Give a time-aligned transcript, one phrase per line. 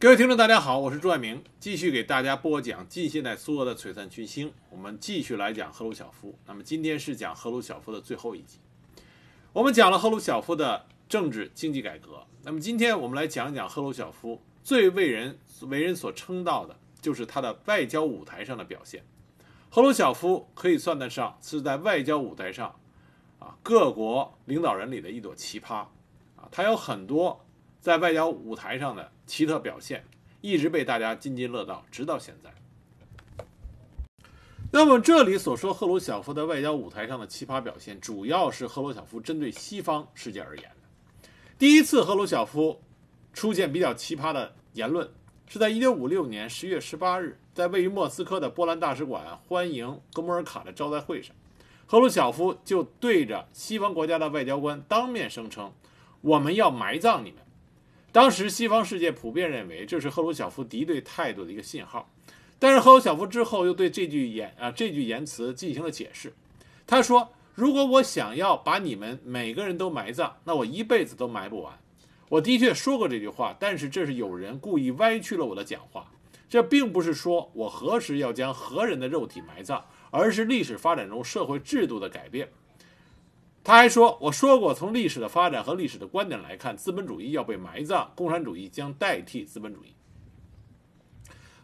[0.00, 4.50] 各位听众，大家好，我是朱爱明，继续给大家播讲近现代苏俄的璀璨群星。
[4.70, 6.34] 我们继续来讲赫鲁晓夫。
[6.46, 8.58] 那么今天是讲赫鲁晓夫的最后一集。
[9.52, 12.24] 我们讲了赫鲁晓夫的政治经济改革。
[12.42, 19.04] 那么今天我们来讲一讲赫鲁晓夫最为人为人所称道的，就是他的外交舞台上的表现。
[19.68, 22.74] 赫鲁晓夫可以算得上是在外交舞台上，
[23.38, 25.74] 啊，各国领导人里的一朵奇葩，
[26.36, 27.44] 啊，他有很多
[27.82, 29.12] 在外交舞台上的。
[29.30, 30.04] 奇特表现
[30.40, 32.52] 一直被大家津津乐道，直到现在。
[34.72, 41.28] 那么这里所说赫鲁晓夫在外交舞台上的奇葩表现，主要是赫鲁晓夫针对西方世界而言的。
[41.56, 42.82] 第一次赫鲁晓夫
[43.32, 45.08] 出现比较奇葩的言论，
[45.46, 51.36] 是在1956年10月18日，在位于莫斯科的波兰大使馆欢迎哥莫尔卡的招待会上，
[51.86, 55.72] 赫鲁晓夫就对着西方国家的外交官当面声称
[56.20, 57.40] ：“我们要埋葬你们。”
[58.12, 62.10] 当时西方世界普遍认为这是赫鲁晓夫敌对态度的一个信号，
[62.58, 66.32] 但是赫鲁晓夫之后又对这句言啊这句言辞进行了解释。
[66.86, 71.78] 他说：“如果我想要把你们每个人都埋葬，那我一辈子都埋不完。
[72.28, 76.10] 我的确说过这句话，但是这是有人故意歪曲了我的讲话。
[76.48, 82.48] 这并不是说我何时要将何人的肉体埋葬，而是历史发展中社会制度的改变。”
[83.62, 89.94] 他还说：“我说过，从历史的发展和历史的观点来看，资本主义要被埋葬，共产主义将代替资本主义。”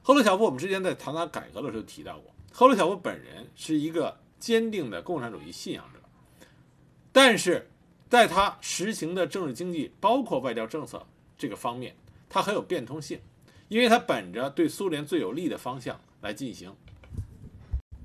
[0.02, 5.98] 赫鲁晓夫，我们之前在谈他改革的时候提到过，赫鲁晓夫本人是一个坚定的共产主义信仰者，
[7.12, 7.68] 但是
[8.08, 11.04] 在他实行的政治经济，包括外交政策
[11.38, 11.96] 这个方面，
[12.28, 13.18] 他很有变通性，
[13.68, 16.72] 因为他本着对苏联最有利的方向来进行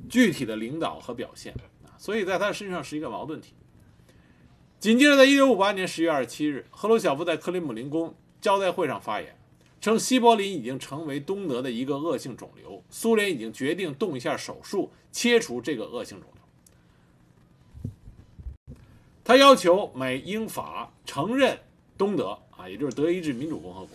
[0.09, 1.53] 具体的领导和表现
[1.85, 3.53] 啊，所以在他身上是一个矛盾体。
[4.81, 9.37] 紧接着，在1958年10月27日，赫鲁晓夫在克里姆林宫招待会上发言，
[9.79, 16.41] 称西柏林已经成为东德的一个恶性肿瘤，苏联已经决定动一下手术切除这个恶性肿瘤。
[19.23, 21.59] 他要求美、英、法承认
[21.95, 23.89] 东德啊，也就是德意志民主共和国，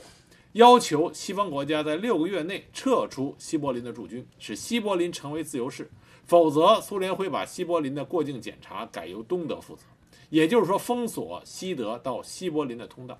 [0.52, 5.90] 要求西方国家在六个月内撤出西柏林的驻军，使西柏林成为自由市，
[6.26, 9.82] 否则苏联会把西柏林的过境检查改由东德负责。
[10.30, 13.18] 也就是说，封锁西德到西柏林的通道。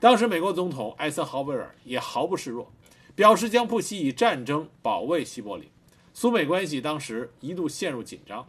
[0.00, 2.72] 当时，美国总统艾森豪威尔也毫不示弱，
[3.14, 5.68] 表示将不惜以战争保卫西柏林。
[6.14, 8.48] 苏美关系当时一度陷入紧张。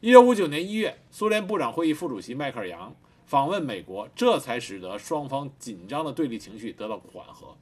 [0.00, 2.94] 1959年1月，苏联部长会议副主席迈克尔·杨
[3.26, 7.56] 访问美国，这才使得双方紧张的对立情绪得到缓和。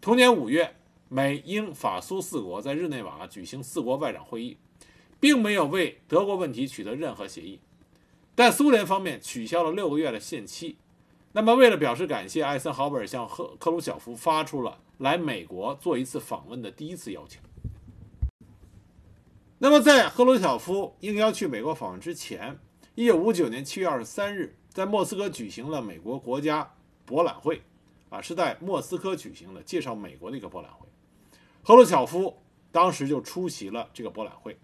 [0.00, 0.74] 同年5月，
[1.08, 4.56] 美、英、法、苏四国在日内瓦举行四国外长会议，
[5.20, 7.60] 并没有为德国问题取得任何协议。
[8.38, 10.78] 但苏联方面取消了六个月的限期。
[11.32, 17.40] 那么，为了表示感谢，艾森豪威尔向赫克鲁晓夫发出了来美国做一次访问的第一次邀请。
[19.58, 22.56] 那么，在赫鲁晓夫应邀去美国访问之前，
[22.94, 26.72] 一九五九年七月二十三日，在莫斯科举行了美国国家
[27.04, 27.60] 博览会，
[28.08, 30.86] 啊，是在莫斯科举行的介绍美国的一个博览会。
[31.64, 32.40] 赫鲁晓夫
[32.70, 34.56] 当时就出席了这个博览会。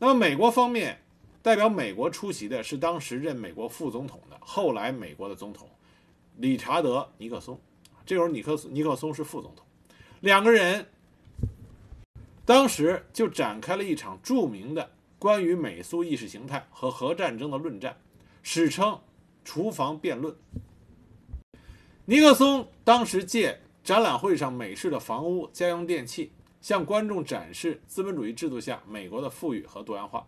[0.00, 0.98] 那么，美国方面。
[1.42, 5.68] 代表美国出席的是当时任美国副总统的后来美国的总统
[6.36, 7.60] 理查德·尼克松，
[8.06, 9.66] 这时候尼克尼克松是副总统，
[10.20, 10.86] 两个人
[12.44, 14.88] 当时就展开了一场著名的
[15.18, 17.96] 关于美苏意识形态和核战争的论战，
[18.42, 19.00] 史称
[19.44, 20.34] “厨房辩论”。
[22.06, 30.26] 尼克松当时借展览会上美式的房屋、家用电器，向观众展示资本主义制度下美国的富裕和多样化。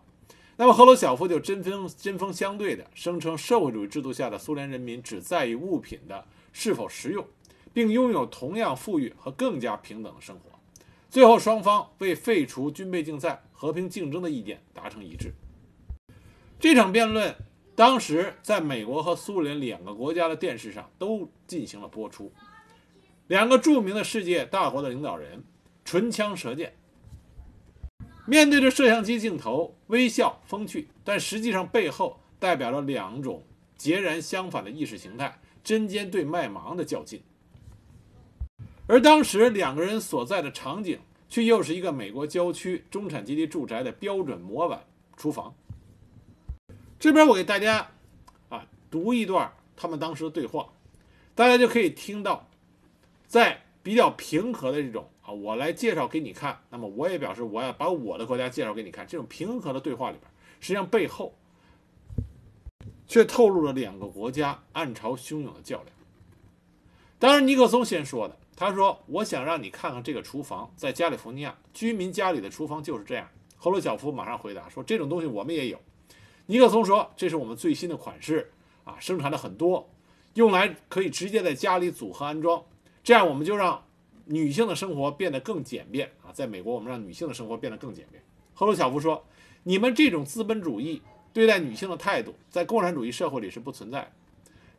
[0.57, 7.25] 那么赫鲁晓夫就针锋针锋相对的声称，社会主义制度下的苏联人民只在意物品的是否实用，
[7.73, 10.57] 并拥有同样富裕和更加平等的生活。
[11.09, 15.33] 最后，双方为废除军备竞赛、和平竞争的意见达成一致。
[16.57, 17.35] 这场辩论
[17.75, 22.31] 当时在美国和苏联两个国家的电视上都进行了播出，
[23.27, 25.43] 两个著名的世界大国的领导人
[25.83, 26.77] 唇枪舌剑。
[28.27, 33.43] 面对着摄像机镜头，微笑风趣，但实际上背后代表了两种
[33.77, 37.21] 截然相反的意识形态，针尖对麦芒的较劲。
[38.87, 40.99] 而当时两个人所在的场景，
[41.29, 44.83] 却又是一个美国郊区中产阶级住宅的标准模板
[45.15, 45.53] 厨房。
[46.99, 47.91] 这边我给大家
[48.49, 50.69] 啊读一段他们当时的对话，
[51.35, 52.47] 大家就可以听到，
[53.27, 55.07] 在比较平和的这种。
[55.25, 56.59] 啊，我来介绍给你看。
[56.69, 59.07] 那么我也表示我要把我的国家介绍给你看。
[59.07, 61.33] 这种平和的对话里边，实际上背后
[63.07, 65.87] 却透露了两个国家暗潮汹涌的较量。
[67.17, 75.79] 当然，尼克松先说的，他说：“我想让你看看这个厨房，在加利福尼亚居民家里的厨房就是这样。”赫鲁晓夫马上回答说：“这种东西我们也有。”
[76.45, 78.51] 尼克松说：“这是我们最新的款式
[78.83, 79.89] 啊，生产的很多，
[80.35, 82.63] 用来可以直接在家里组合安装，
[83.03, 83.83] 这样我们就让
[84.25, 86.31] 女性的生活变得更简便啊。
[86.33, 88.21] 在美国，我们让女性的生活变得更简便。”
[88.53, 89.23] 赫鲁晓夫说
[89.63, 91.01] ：“你们这种资本主义
[91.33, 94.11] 对待女性的态度，在共产主义社会里是不存在的。”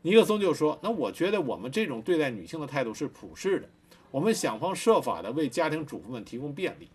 [0.02, 3.68] 尼克松就说：“那我觉得我们这种对待女性的态度是普世的，
[4.10, 6.88] 我们想方设法的为家庭主妇们提供便利。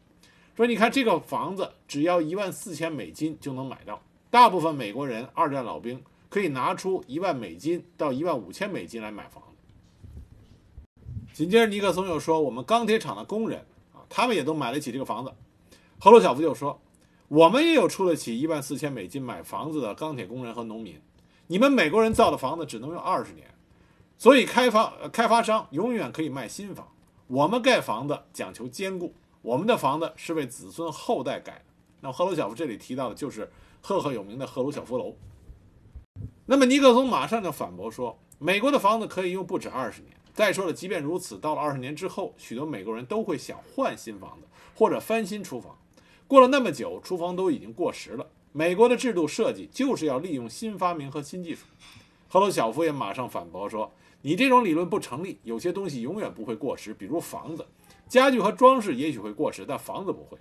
[0.56, 9.44] 说你看这个房子只要一万四千美金就能买到，大部分美国人二战老兵可以拿出一万美金到一万五千美金来买房。”
[11.34, 15.34] 紧接着尼克松又说：“我们钢铁厂的工人啊，他们也都买得起这个房子。”
[16.00, 16.82] 赫鲁晓夫就说
[17.30, 21.00] ：“我们也有出得起一万四千美金买房子的钢铁工人和农民。”
[21.48, 23.48] 你们美国人造的房子只能用二十年，
[24.18, 26.88] 所以开发开发商永远可以卖新房。
[27.28, 31.66] 我们盖房子讲求坚固，我们的房子是为子孙后代盖的。
[32.02, 33.52] 那赫鲁晓夫这里提到的就是
[33.82, 35.16] 赫赫有名的赫鲁晓夫楼。
[36.46, 40.14] 那么尼克松马上就反驳说，美国的房子可以用不止二十年。
[40.34, 45.78] 再说了，即便如此，到了二十年之后，许多美国人都会想换新房子或者翻新厨房。
[46.28, 48.26] 过了那么久，厨房都已经过时了。
[48.54, 51.66] 美国的制度设计就是要利用新发明和新技术。
[52.28, 53.92] 赫鲁晓夫也马上反驳说
[54.24, 55.40] ：“你这种理论不成立。
[55.44, 57.66] 有些东西永远不会过时，比如房子、
[58.08, 60.38] 家具和装饰，也许会过时，但房子不会。”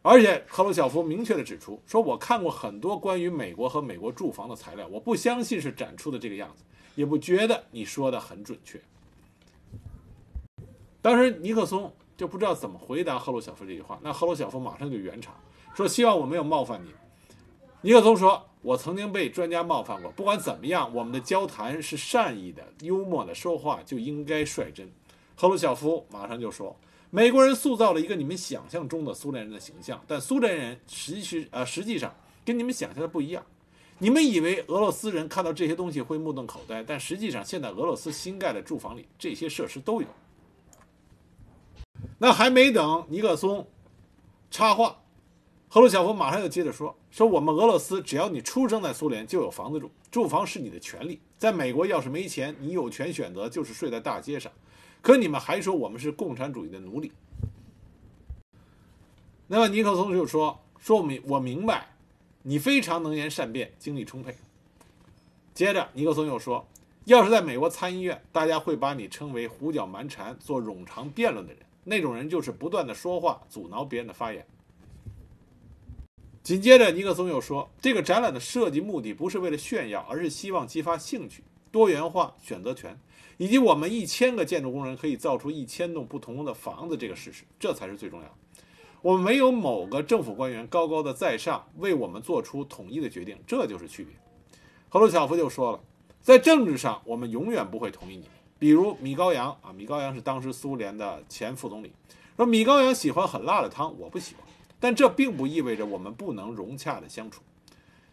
[0.00, 6.62] 而且赫鲁晓夫明确地指出说：“我看过很多关于美国和美国住房的材料，我不相信是展出的这个样子，
[6.98, 8.80] 也不觉得你说的很准确。”
[11.00, 15.32] 当时尼克松就不知道怎么回答赫鲁晓夫这句话，那赫鲁晓夫马上就圆场。
[15.76, 16.90] 说希望我没有冒犯你，
[17.82, 20.10] 尼克松说：“我曾经被专家冒犯过。
[20.10, 24.90] 不管怎么样，我们的交谈是善意的、幽默的，说话就应该率真。”
[25.36, 26.74] 赫鲁晓夫马上就说
[27.10, 32.12] ：“美国人塑造了一个你们想象中的苏联人的形象，但苏联人实际呃实际上
[32.44, 33.46] 跟你们想象的不一样。
[34.00, 40.06] 你们以为俄罗斯人看到这些东西会目瞪口呆，但实际上现在俄罗斯新盖的住房里这些设施都有。”
[42.18, 43.66] 那还没等尼克松
[44.50, 44.96] 插话。
[45.70, 51.20] 赫鲁晓夫马上又接着说：“说我们俄罗斯，只要你出生在苏联，就有房子住，住房是你的权利。
[51.36, 54.50] 在美国，要是没钱，你有权选择就是睡在大街上。
[55.02, 57.12] 可你们还说我们是共产主义的奴隶。”
[59.46, 61.94] 那么尼克松就说：“说我明我明白，
[62.48, 64.34] 你非常能言善辩，精力充沛。”
[65.52, 66.66] 接着尼克松又说
[67.04, 74.46] ：“要是在美国参议院，大家会把你称为胡搅蛮缠、做冗长辩论的人，那种人就是不断的说话，阻挠别人的发言。”
[76.42, 82.98] 紧接着，尼克松又说：“这个展览的设计目的不是为了炫耀，而是希望激发兴趣、多元化选择权，
[83.36, 88.34] 以及我们一千个建筑工人可以造出一千栋不同的房子这个事实，这才是最重要的。
[89.00, 94.14] 我们没有某个政府官员高高的在上为我们做出统一的决定，这就是区别。”
[94.88, 95.80] 赫鲁晓夫就说了
[96.20, 98.28] ：“在政治上，我们永远不会同意你。
[98.58, 101.92] 比如米高扬啊，米高扬是当时苏联的前副总理，
[102.36, 104.44] 说米高扬喜欢很辣的汤，我不喜欢。”
[104.80, 107.42] 但这并不意味着我们不能融洽的相处。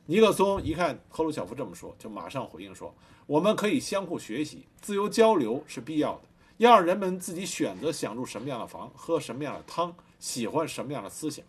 [0.07, 2.93] 尼克松一看赫鲁晓夫这么说，就马上回应说
[3.27, 6.21] ：“我们可以相互学习，自由交流是必要的。
[6.57, 11.45] 要让人们自己选择想住什么样的房，喝什么样的汤，喜欢什么样的思想。”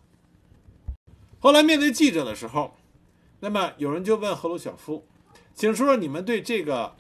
[1.40, 2.74] 后来面对记者的时候，
[3.40, 5.06] 那么有人就问赫鲁晓夫
[5.56, 6.94] ：“请说说你们对这个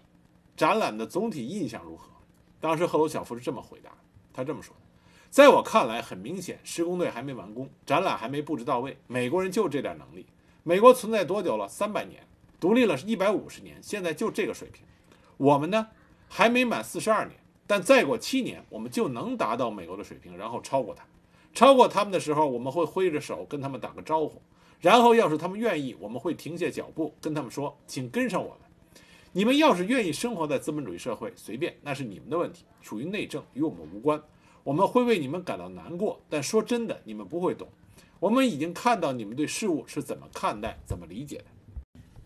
[0.56, 2.08] 展览的总体印象如何？”
[2.60, 3.90] 当时赫鲁晓夫是这么回答
[4.32, 4.74] ：“他这么说。”
[5.28, 8.96] 在我看来，很明显，施工队还没完工，展览还没布置到位。
[9.06, 10.24] 美国人就这点能力。
[10.62, 11.68] 美国存在多久了？
[11.68, 12.26] 三百年，
[12.58, 14.82] 独立了是一百五十年，现在就这个水平。
[15.36, 15.88] 我们呢，
[16.28, 21.04] 还没满四十二年，但再过七年，我们就能达到美国的水平，然后超过他。
[21.56, 24.42] 超过他们的时候，我们会挥着手跟他们打个招呼，
[24.78, 28.58] 然后要是他们愿意，我们会停下脚步，跟他们说：“请跟上我们。”
[29.32, 34.22] 你们要是愿意生活在资本主义社会，随便，那是你们的问题，属于内政，与我们无关。
[34.64, 37.66] 我们会为你们感到难过，但说真的，你们不会懂。
[38.20, 41.44] 我们已经看到你们对事物是怎么看待、怎么理解的。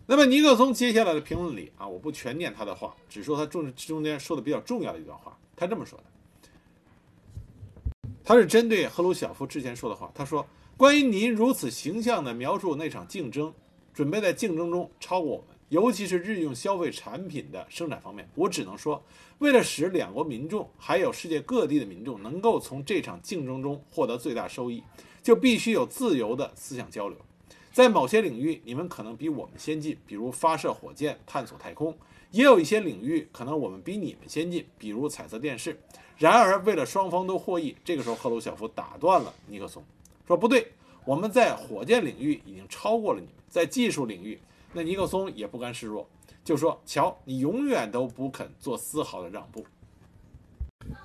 [0.07, 5.37] 那么尼克松接下来的评论里啊，我不全念他的话，只说他中中间说的比较重要的一段话。
[5.55, 6.05] 他这么说的，
[8.23, 10.11] 他是针对赫鲁晓夫之前说的话。
[10.13, 10.45] 他说
[10.77, 13.53] ：“关于您如此形象地描述那场竞争，
[13.93, 19.01] 准备在竞争中超过我们。”尤其是日用消费产品的生产方面，我只能说，
[19.37, 24.83] 为了使两国民众还有世界各地的民众能够从这场竞争中获得最大收益，
[25.23, 27.17] 就必须有自由的思想交流。
[27.71, 31.93] 在某些领域，你们可能比我们先进，比如发射火箭、探索太空；
[32.31, 35.79] 也有一些领域可能我们比你们先进，比如彩色电视。
[36.17, 39.83] 然而，为了双方都获益，这个时候赫鲁晓夫打断了尼克松，
[40.27, 40.73] 说：“不对，
[41.05, 44.39] 我们在火箭领域已经超过了你们，在技术领域，
[44.73, 46.07] 那尼克松也不甘示弱，
[46.43, 49.65] 就说：‘瞧，你永远都不肯做丝毫的让步。’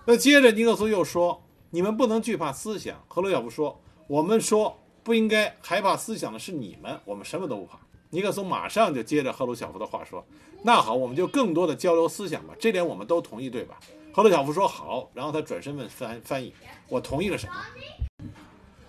[0.04, 7.78] 那接着尼克松又说：‘你们不能惧怕思想。’赫鲁晓夫说：‘我们说不应该害怕思想的是你们，我们什么都不怕。’
[8.10, 10.26] 尼克松马上就接着赫鲁晓夫的话说
[10.64, 13.78] ：‘那好，我们就更多的交流思想吧，这点我们都同意，对吧？’
[14.12, 16.52] 赫鲁晓夫说：‘好。’然后他转身问翻翻译
[16.90, 17.54] ：‘我同意了什么？’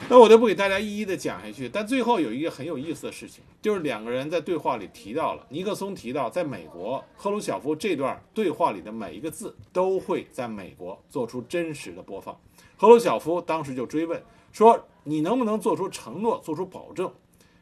[0.09, 1.69] 那我就不给大家一一的讲下去。
[1.69, 12.35] 但最后有一个很有意思的事情，就是两个人在对话里提到了尼克松提到，在美国赫鲁晓夫这段对话里的每一个字都会在美国做出真实的播放。
[12.75, 14.19] 赫鲁晓夫当时就追问
[14.57, 17.13] 说：‘你能不能做出承诺，做出保证？’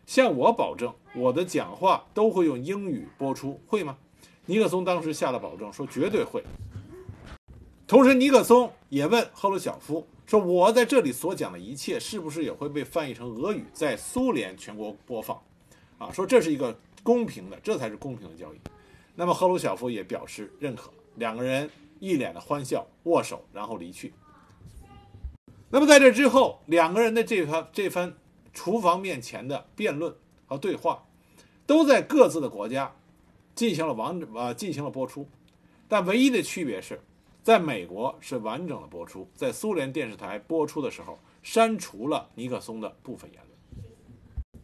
[0.08, 3.98] 向我保证，我的讲话都会用英语播出，会吗？
[4.46, 6.42] 尼克松当时下了保证，说绝对会。
[7.86, 15.38] 同时，尼克松也问赫鲁晓夫说：“我在这里所讲的一切，是不是也会被翻译成俄语，在苏联全国播放？”
[16.00, 16.74] 啊，说这是一个
[17.04, 18.58] 公平的，这才是公平的交易。
[19.16, 24.14] 那么赫鲁晓夫也表示认可，两个人一脸的欢笑，握手，然后离去。
[25.76, 28.16] 那么在这之后，两个人的这番这番。
[28.54, 30.16] 厨房面前的辩论
[30.46, 31.04] 和对话，
[31.66, 32.96] 都在各自的国家
[33.54, 35.28] 进行了完呃进行了播出，
[35.90, 37.02] 但唯一的区别是，
[37.44, 44.64] 在美国是完整的播出，在苏联电视台播出的时候删除了尼克松的部分言论。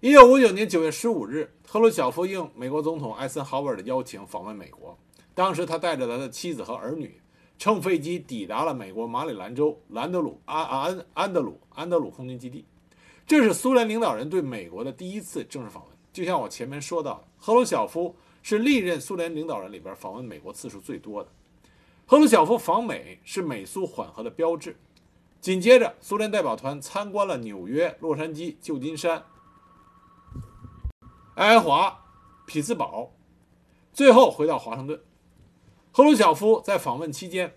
[0.00, 4.98] 一九五九年九月十五日，赫鲁晓夫应美国总统艾森豪威尔的邀请访问美国，
[5.32, 7.20] 当时他带着他的妻子和儿女
[7.58, 12.64] 乘飞机抵达了美国马里兰州兰德鲁安安安德鲁安德鲁空军基地。
[13.26, 15.92] 这是苏联领导人对美国的第一次正式访问。
[16.12, 21.28] 就像我前面说到的，赫鲁晓夫是历任苏联领导人里边访问美国次数最多的。
[22.06, 24.76] 赫鲁晓夫访美是美苏缓和的标志。
[25.40, 29.24] 紧接着，苏联代表团参观了纽约、洛杉矶、旧金山、
[31.34, 32.04] 爱华、
[32.46, 33.12] 匹兹堡，
[33.92, 35.00] 最后回到华盛顿。
[35.98, 37.54] 赫鲁晓夫在访问期间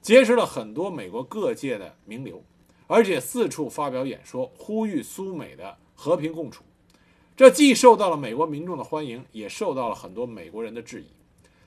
[0.00, 2.44] 结识了很多美国各界的名流。
[2.86, 6.62] 而且四处发表演说，呼吁苏美的和平共处，
[7.36, 11.06] 这既受到了美国民众的欢迎，也受到了很多美国人的质疑。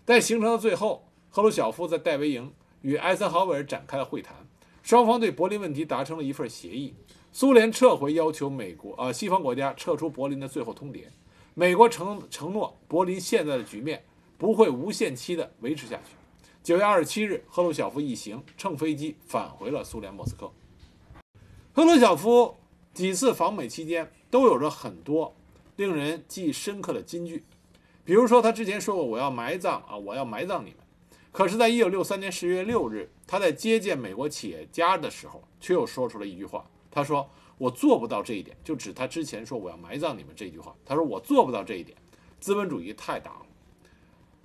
[0.06, 2.54] 在行程的最后，赫鲁晓夫在戴维营
[2.84, 4.48] 与艾森豪威尔展开了会谈，
[4.82, 6.94] 双方对柏林问题达成了一份协议。
[7.34, 11.04] 苏联撤回要求美国呃西方国家撤出柏林的最后通牒，
[11.54, 14.06] 美国承承诺柏林现在的局面
[14.44, 16.18] 不会无限期的维持下去。
[16.62, 20.52] 九月二十七日，赫鲁晓夫一行乘飞机返回了苏联莫斯科。
[21.72, 22.54] 赫鲁晓夫
[22.94, 25.34] 几次访美期间都有着很多
[25.78, 27.46] 令人记忆深刻的金句，
[28.04, 30.80] 比如说他之前说过“我要埋葬啊，我要埋葬你们”，
[31.32, 41.98] 可是，在一九六三年十月六日，他在接见美国企业家的时候，却又说出了一句话，他说：“我做不到这一点。”就指他之前说“我要埋葬你们”这句话，他说：“我做不到这一点，
[42.42, 43.46] 资本主义太大了。”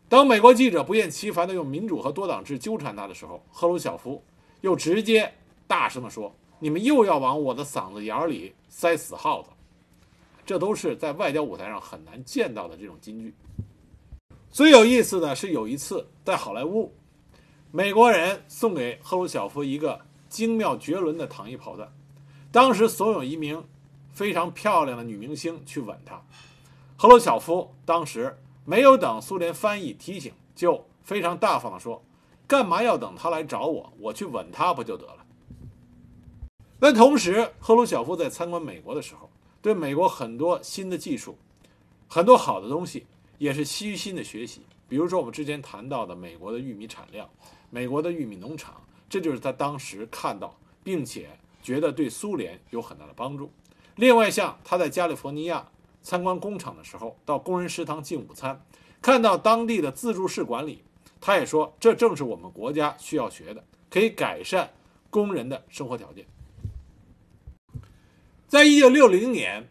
[0.09, 4.23] 当美国记者不厌其烦地用民主和多党制纠缠他的时候，赫鲁晓夫
[4.63, 5.33] 又直接
[5.67, 6.35] 大声地说。
[6.61, 9.51] 你们又要往我的嗓子眼里塞死耗子，
[10.45, 13.33] 这都是在外交舞台上很难见到的这种金句。
[14.51, 16.93] 最有意思的是，有一次在好莱坞，
[17.71, 21.93] 美国人送给赫鲁晓夫一个精妙绝伦的躺翼炮弹，
[22.51, 23.65] 当时所有一名
[24.11, 26.21] 非常漂亮的女明星去吻他，
[26.97, 28.37] 赫鲁晓夫当时
[28.69, 32.05] 没有等苏联翻译提醒，就非常大方地说
[32.47, 33.91] ：“干嘛要等他来找我？
[33.99, 35.25] 我去吻他不就得了？”
[36.79, 39.31] 但同时，赫鲁晓夫在参观美国的时候，
[39.63, 41.39] 对美国很多新的技术、
[42.09, 43.07] 很多好的东西
[43.39, 44.61] 也是虚心的学习。
[44.87, 47.27] 比如说，我们之前谈到的美国的玉米产量、
[47.71, 51.31] 美国的玉米农场，这就是他当时看到，并且
[51.63, 53.51] 觉得对苏联有很大的帮助。
[53.97, 55.67] 另外，像他在加利福尼亚
[56.09, 58.65] 参观工厂的时候，到工人食堂进午餐，
[59.03, 60.83] 看到当地的自助式管理，
[61.21, 64.71] 他也说，这正是我们国家需要学的，可以改善
[65.11, 66.25] 工人的生活条件。
[68.47, 69.69] 在一九六零年，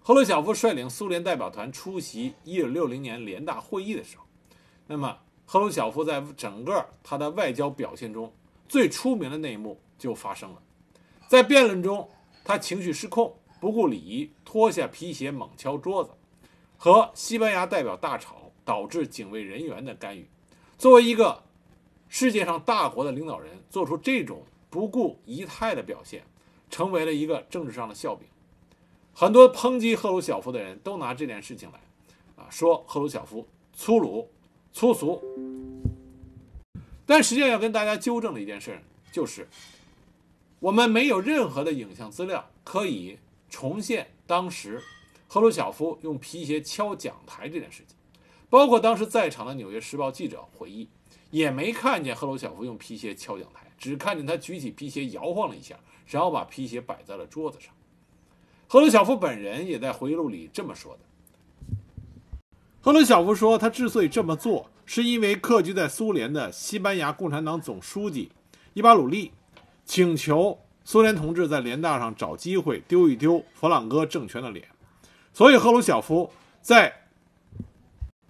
[0.00, 4.22] 赫鲁晓夫率领苏联代表团出席一九六零年联大会议的时候，
[4.86, 8.32] 那么赫鲁晓夫在整个他的外交表现中
[8.68, 10.62] 最出名的那一幕就发生了。
[11.26, 12.08] 在辩论中，
[12.44, 16.10] 他情绪失控，不顾礼仪，脱下皮鞋猛敲桌子，
[16.76, 20.26] 和西班牙代表大吵，导致警卫人员的干预。
[20.78, 21.42] 作为一个
[22.08, 26.24] 世界上大国的领导人，做出这种不顾仪态的表现。
[26.72, 28.28] 成为了一个政治上的笑柄，
[29.12, 31.80] 很多抨击赫鲁晓夫的人都拿这件事情来，
[32.36, 34.30] 啊，说赫鲁晓夫粗鲁、
[34.72, 35.20] 粗俗。
[37.04, 39.48] 但实际上要跟大家纠正的一件事，就是
[40.60, 43.18] 我们没有任何的影像资料可以
[43.50, 44.80] 重现当时
[45.26, 47.96] 赫鲁晓夫用皮鞋敲讲台这件事情，
[48.48, 50.88] 包括当时在场的《纽约时报》记者回忆，
[51.30, 57.74] 也没看见赫鲁晓夫用皮鞋敲讲台，只看见他举起皮鞋摇晃了一下，然后把皮鞋摆在了桌子上。
[58.66, 61.00] 赫鲁晓夫本人也在回忆录里这么说的。
[62.80, 68.30] 赫鲁晓夫说，他之所以这么做，是因为客居在苏联的西班牙共产党总书记
[68.72, 69.32] 伊巴鲁利
[69.84, 70.58] 请求
[70.90, 74.66] 苏联同志在联大上找机会丢一丢弗朗哥政权的脸。
[75.32, 76.28] 所以，赫鲁晓夫
[76.60, 76.92] 在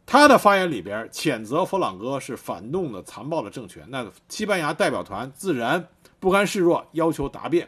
[0.05, 3.87] 他的发言里边谴责弗朗哥是反动的、残暴的政权。
[3.89, 5.89] 那西班牙代表团自然
[6.19, 7.67] 不甘示弱，要求答辩。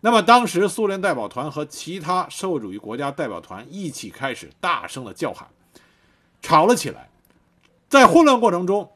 [0.00, 5.46] 那么，当时苏联代表团和其他社会主义国家代表团一起开始大声的叫喊，
[6.40, 7.10] 吵了起来。
[7.90, 8.90] 在混乱过程中，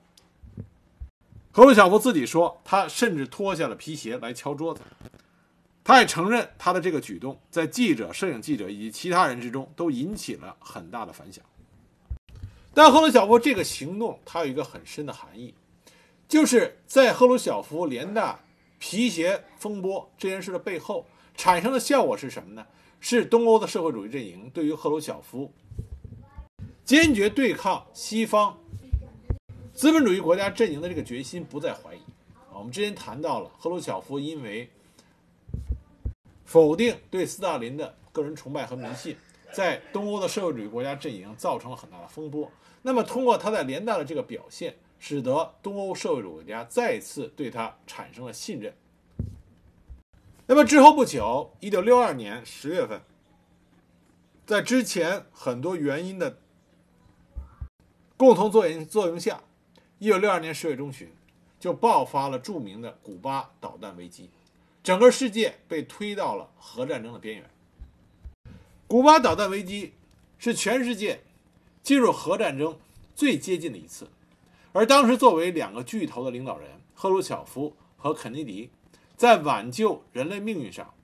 [1.52, 4.81] 赫鲁晓夫自己说，他甚至脱下了皮鞋来敲桌子。
[5.87, 11.45] 他也承认，他的这个举动在记者、摄影记者以及其他人之中都引起了很大的反响。
[12.75, 15.55] 但赫鲁晓夫这个行动，它有一个很深的含义，
[16.26, 18.40] 就是在赫鲁晓夫联大
[18.81, 22.66] 皮鞋风波这件事的背后，产生的效果是什么呢？
[22.99, 25.52] 是东欧的社会主义阵营对于赫鲁晓夫
[26.85, 28.59] 坚决对抗西方
[29.73, 32.00] 资本主义国家阵营的这个决心不再怀疑。
[32.52, 34.69] 我们之前谈到了赫鲁晓夫因为。
[36.47, 39.17] 否定对斯大林的个人崇拜和迷信，
[39.53, 42.50] 在东欧的社会主义国家阵营造成了很大的风波。
[42.83, 48.73] 那么，通过他在联大的这个表现，使得东欧社会主义国家再次对他产生了信任。
[50.47, 53.03] 那么之后不久，一九六二年十月份，
[54.47, 56.38] 在之前很多原因的
[58.17, 59.43] 共同作用作用下，
[59.99, 61.12] 一九六二年十月中旬，
[61.59, 64.31] 就爆发了著名的古巴导弹危机。
[64.87, 67.50] 整个世界被推到了核战争的边缘。
[68.87, 69.94] 古巴导弹危机
[70.38, 71.25] 是全世界
[71.83, 72.79] 进入核战争
[73.16, 74.09] 最接近的一次，
[74.72, 78.70] 而当时作为两个巨头的领导人赫鲁晓夫和肯尼迪，
[79.16, 80.94] 在挽救人类命运上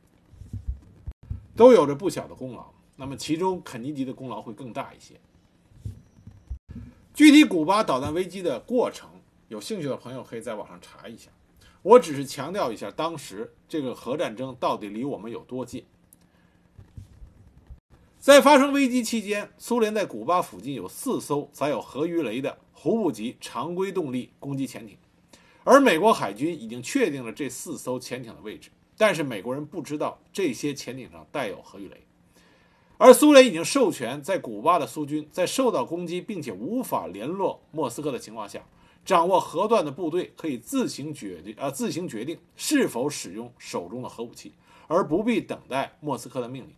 [1.56, 2.72] 都有着不小的功劳。
[2.94, 5.14] 那么，其中肯尼迪的功劳会更大一些。
[7.12, 9.10] 具体古巴导弹危机的过程，
[9.48, 11.32] 有兴趣的朋友可以在网上查一下。
[11.82, 15.84] 我只是强调一下，当时这个核战争到底离我们有多近。
[18.18, 24.96] 在发生危机期间，苏联在古巴附近有四艘载有核鱼雷的胡布级常规动力攻击潜艇，
[25.64, 32.06] 而美国海军已经确定了这四艘潜艇的位置，但是美国人不知道这些潜艇上带有核鱼雷，
[32.96, 38.64] 而苏联已经授权在古巴的苏军在受到攻击并且无法联络莫斯科的情况下。
[39.04, 44.52] 掌握核弹的部队可以自行决定，呃，自行决定是否使用手中的核武器，
[44.86, 46.74] 而不必等待莫斯科的命令。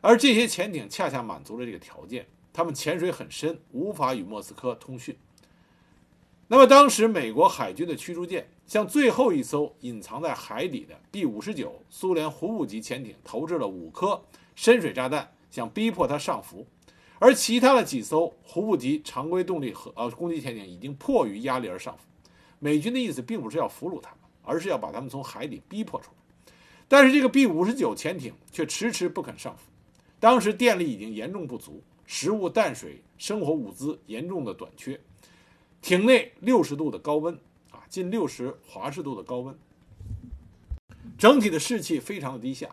[0.00, 5.16] 而这些潜艇恰恰满足了这个条件，他们潜水很深，无法与莫斯科通讯。
[6.48, 14.22] 那么，当时美国海军的驱逐舰向最后一艘隐藏在海底的 B-59 苏联胡布级潜艇投掷了五颗
[14.54, 16.66] 深水炸弹，想逼迫它上浮。
[17.24, 22.02] 而其他的几艘胡布级常规动力和呃攻击潜艇已经迫于压力而上浮，
[22.58, 26.52] 美军的意思并不是要俘虏他们，而是要把他们从海底逼迫出来。
[26.86, 29.62] 但是这个 B 五十九潜艇却迟迟不肯上浮，
[30.20, 35.00] 当时电力已经严重不足，食物、淡水、生活物资严重的短缺，
[35.80, 37.34] 艇内六十度的高温
[37.70, 39.58] 啊，近六十华氏度的高温，
[41.16, 42.68] 整体的士气非常的低下。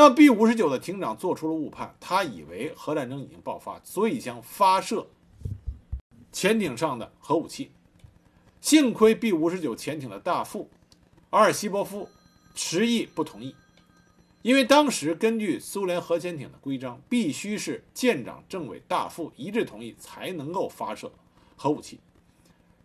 [0.00, 5.08] 那 B 五十九的艇长做出了误判，他以为核战争已经爆发，所以将发射
[6.30, 7.72] 潜艇上的核武器。
[8.60, 10.70] 幸亏 B 五十九潜艇的大副
[11.30, 12.08] 阿尔西波夫
[12.54, 13.56] 迟疑不同意，
[14.42, 21.10] 因为当时根据苏联核潜艇的规章，必须是舰长、政委、大副一致同意才能够发射
[21.56, 21.98] 核武器。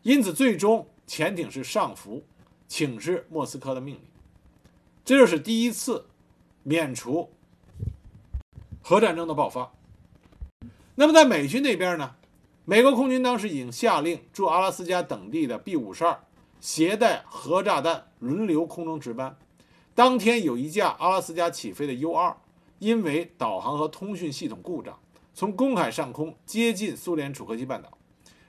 [0.01, 2.23] 因此，最终潜艇是上浮，
[2.67, 4.01] 请示莫斯科的命令。
[5.05, 6.07] 这就是第一次。
[6.63, 7.29] 免除
[8.81, 9.71] 核战争的爆发。
[10.95, 12.15] 那么在美军那边呢？
[12.65, 16.17] 美国空军当时已经下令驻阿拉斯加等地的 B 五十二
[16.61, 19.37] 携带核炸弹轮流空中值班。
[19.93, 22.37] 当天有一架阿拉斯加起飞的 U 二，
[22.79, 24.97] 因为导航和通讯系统故障，
[25.33, 27.97] 从公海上空接近苏联楚科奇半岛。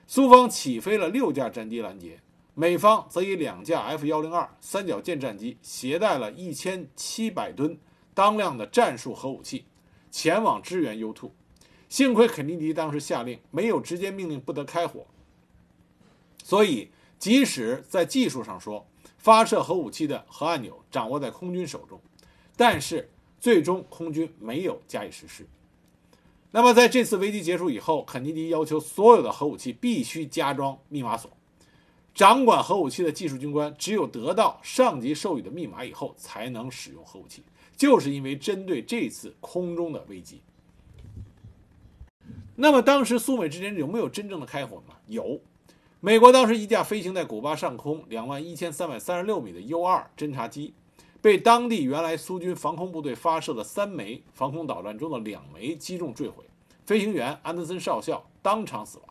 [0.07, 2.19] 苏方起飞了六架战机拦截，
[2.53, 7.77] 美方则以两架 F 幺零二三角舰战机携带了一千七百吨。
[8.15, 9.65] 当量的战术核武器
[10.09, 11.29] 前往支援 U2，
[11.89, 15.05] 幸亏肯尼迪当时下令，没有直接命令不得开火，
[16.43, 21.99] 所以即使在技术上说发射核武器的核按钮掌握在空军手中，
[22.55, 25.45] 但是最终空军没有加以实施。
[26.51, 31.29] 那么在这次危机结束以后，肯尼迪要求所有的核武器必须加装密码锁，
[32.13, 37.43] 掌管核武器的技术军官只有得到上级授予的密码以后才能使用核武器，
[37.75, 40.41] 就是因为针对这次空中的危机。
[42.55, 44.93] 那么当时苏美之间有没有真正的开火呢？
[45.07, 45.39] 有。
[45.99, 50.73] 美国当时一架飞行在古巴上空两万一千三百三十六米的 U-2 侦察机，
[51.19, 56.43] 被当地原来苏军防空部队发射的三枚防空导弹中的两枚击中坠毁，
[56.85, 59.09] 飞行员安德森少校当场死亡。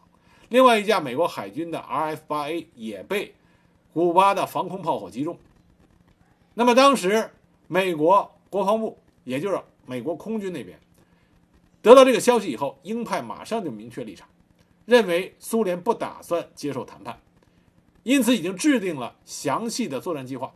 [0.51, 3.35] 另外一架美国海军的 RF-8A 也被
[3.93, 5.37] 古巴的防空炮火击中。
[6.55, 7.31] 那么当时
[7.67, 10.79] 美国国防部，也就是美国空军那边，
[11.83, 14.29] 得到这个消息以后，鹰派马上就明确立场。
[14.85, 17.19] 认为苏联不打算接受谈判，
[18.05, 20.55] 因此已经制定了详细的作战计划，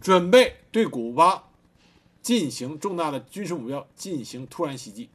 [0.00, 1.48] 准备对古巴
[2.20, 5.10] 进行重大的军事目标进行突然袭击。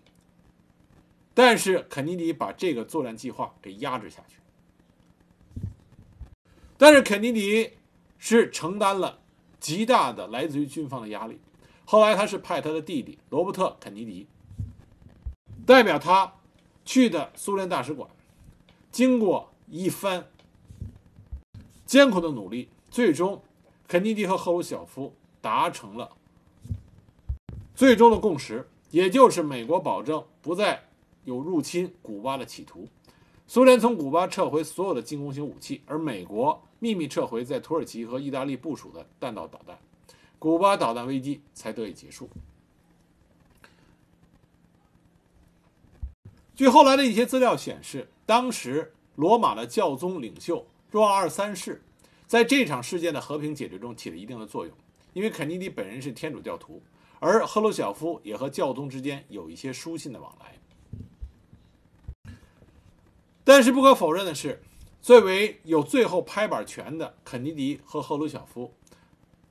[1.34, 4.38] 但是肯尼迪把这个作战计划给压制下去。
[6.78, 7.72] 但是肯尼迪
[8.18, 9.20] 是承担了
[9.66, 11.40] 极大的来自于军方的压力。
[11.86, 14.28] 后来他是派他的弟弟罗伯特·肯尼迪
[15.66, 16.34] 代表他。
[16.88, 18.08] 去的苏联大使馆，
[18.92, 20.28] 经过一番
[21.84, 23.42] 艰苦的努力，最终
[23.88, 26.12] 肯尼迪和赫鲁晓夫达成了
[27.74, 30.84] 最终的共识，也就是美国保证不再
[31.24, 32.88] 有入侵古巴的企图，
[33.48, 39.76] 苏联从古巴撤回所有的进攻型武器，而美国秘密撤回在土耳其和意大利部署的弹道导弹，
[40.38, 42.30] 古巴导弹危机才得以结束。
[46.54, 51.82] 据后来的一些资料显示，当时罗马的教宗领袖若望二三世
[52.28, 54.78] 在这场事件的和平解决中起了一定的作用，
[55.14, 56.84] 因为肯尼迪本人是天主教徒，
[57.20, 60.54] 而赫鲁晓夫也和教宗之间有一些书信的往来。
[63.44, 64.62] 但是不可否认的是，
[65.06, 68.74] 最为有最后拍板权的肯尼迪和赫鲁晓夫，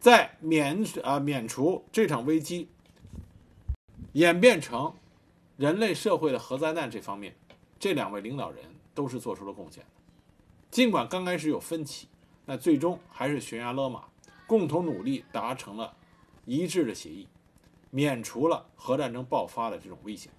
[0.00, 2.70] 在免啊免除这场危机
[4.14, 4.92] 演变成。
[5.56, 7.36] 人类社会的核灾难这方面，
[7.78, 8.64] 这两位领导人
[8.96, 9.90] 都是做出了贡献的。
[10.72, 12.08] 尽管刚开始有分歧，
[12.46, 14.06] 那最终还是悬崖勒马，
[14.48, 15.94] 共同努力达成了
[16.46, 17.28] 一致的协议，
[17.90, 20.32] 免除了核战争爆发的这种危险。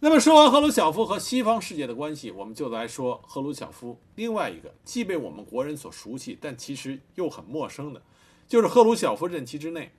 [0.00, 8.02] 那么说完赫鲁晓夫和西方世界的关系，我们就来说赫鲁晓夫另外一个既被我们国人所熟悉，但其实又很陌生的，
[8.46, 9.92] 就是赫鲁晓夫任期之内，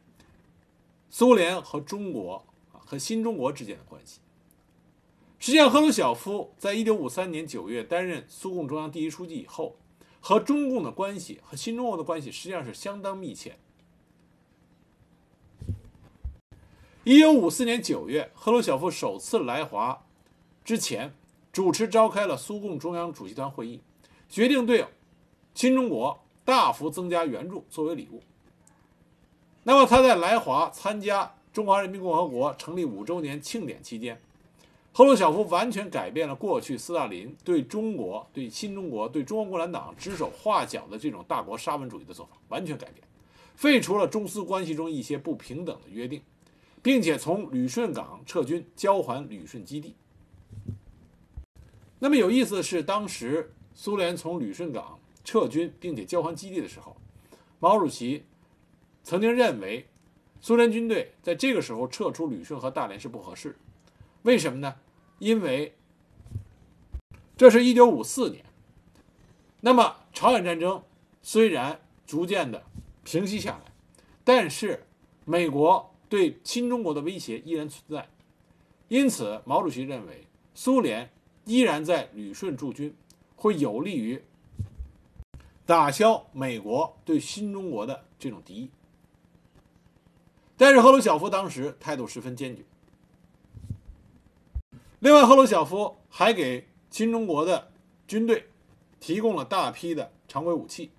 [1.10, 2.46] 苏联和中国。
[2.72, 4.20] 和新中国之间的关系。
[5.38, 9.76] 实际上，赫鲁晓夫在一九五三年九月担任苏共中央第一书记以后，
[10.20, 13.60] 和中共的关系和新中国的关系实际上是相当密切。
[17.10, 20.06] 一九五四年九月，赫鲁晓夫首次来华
[20.64, 21.12] 之前，
[21.52, 23.82] 主持召开了苏共中央主席团会议，
[24.30, 24.86] 决定对
[25.56, 28.22] 新中国大幅增加援助作为礼物。
[29.64, 31.34] 那么他在来华参加。
[31.52, 34.22] 中华人民共和国成立五周年庆典期间，
[34.94, 42.98] 赫鲁晓夫完全改变了过去斯大林对中国、对新中国、对中国共产党指手画脚的这种大国沙文主义的做法，完全改变，
[43.56, 46.22] 废除了中苏关系中一些不平等的约定，
[46.82, 49.96] 并且从旅顺港撤军，交还旅顺基地。
[52.00, 56.96] 那么有意思的是，当时苏联从旅顺港撤军并且交还基地的时候，
[57.60, 58.24] 毛主席
[59.04, 59.86] 曾经认为。
[60.42, 63.58] 苏联军队在这个时候撤出旅顺和大连是不合适，
[64.22, 64.74] 为什么呢？
[65.18, 65.76] 因为
[67.36, 68.42] 这是一九五四年，
[69.60, 70.82] 那么朝鲜战争
[71.22, 72.64] 虽然逐渐的
[73.04, 73.74] 平息下来，
[74.24, 74.86] 但是
[75.26, 78.10] 美国对新中国的威胁依然存在，
[78.88, 81.10] 因此毛主席认为苏联
[81.46, 82.94] 依然在旅顺驻军，
[83.36, 84.22] 会有利于
[85.66, 88.70] 打消美国对新中国的这种敌意。
[90.58, 92.64] 但是赫鲁晓夫当时态度十分坚决。
[95.00, 97.72] 另外，赫鲁晓夫还给新中国的
[98.08, 98.48] 军队
[99.00, 100.92] 提供了大批的常规武器，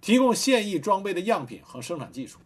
[0.00, 2.38] 提供现役装备的样品和生产技术。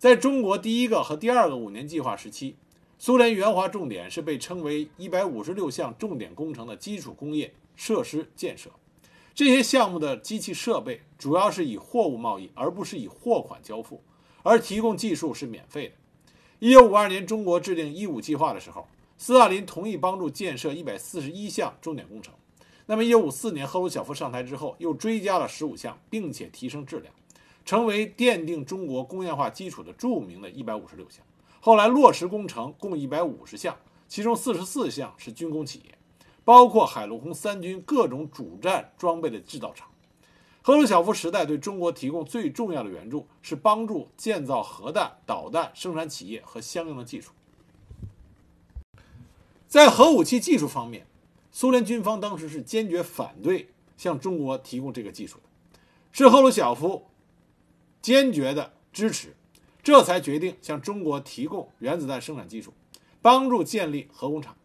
[0.00, 2.56] 在中国第一个和第二个五年计划时期，
[2.98, 8.70] 苏联援华重点是被称为一百五十六项重点工程的基础工业设施建设。
[9.34, 14.02] 这些项目的机器设备主要是以货物贸易，而不是以货款交付。
[14.42, 15.94] 而提供技术是免费的。
[16.60, 22.32] 一九五二年，中国制定“一五”计划的时候，斯大林同意帮助建设一百四十一项重点工程。
[22.86, 27.12] 那么，1954年赫鲁晓夫上台之后，又追加了十五项，并且提升质量，
[27.70, 31.24] 成为奠定中国工业化基础的著名的一百五十六项。
[31.60, 33.76] 后来落实工程共一百五十项，
[34.08, 35.96] 其中四十四项是军工企业，
[36.44, 39.86] 包括海陆空三军各种主战装备的制造厂。
[40.62, 47.30] 赫鲁晓夫时代对中国提供最重要的援助是帮助建造核弹、导弹生产企业和相应的技术。
[49.68, 51.06] 在核武器技术方面，
[51.52, 55.78] 苏联军方当时是坚决反对向中国提供这个技术的，
[56.10, 57.06] 是赫鲁晓夫
[58.02, 59.36] 坚决的支持，
[59.82, 62.72] 这才决定向中国提供原子弹生产技术，
[63.20, 64.56] 帮助建立核工厂。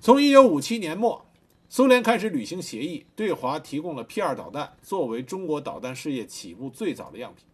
[0.00, 1.26] 从1957年末，
[1.68, 7.44] 苏联开始履行协议，对华提供了 P-2 导弹，作为中国导弹事业起步最早的样品。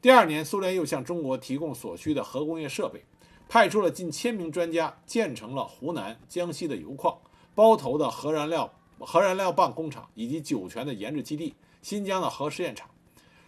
[0.00, 3.04] 第二年，苏联又向中国提供所需的核工业设备。
[3.48, 7.18] 派出了近千名专家，建成了湖南、江西的油矿、
[7.54, 12.88] 包头的核燃料、核燃料棒工厂，以及酒泉的研制基地、新疆的核试验场，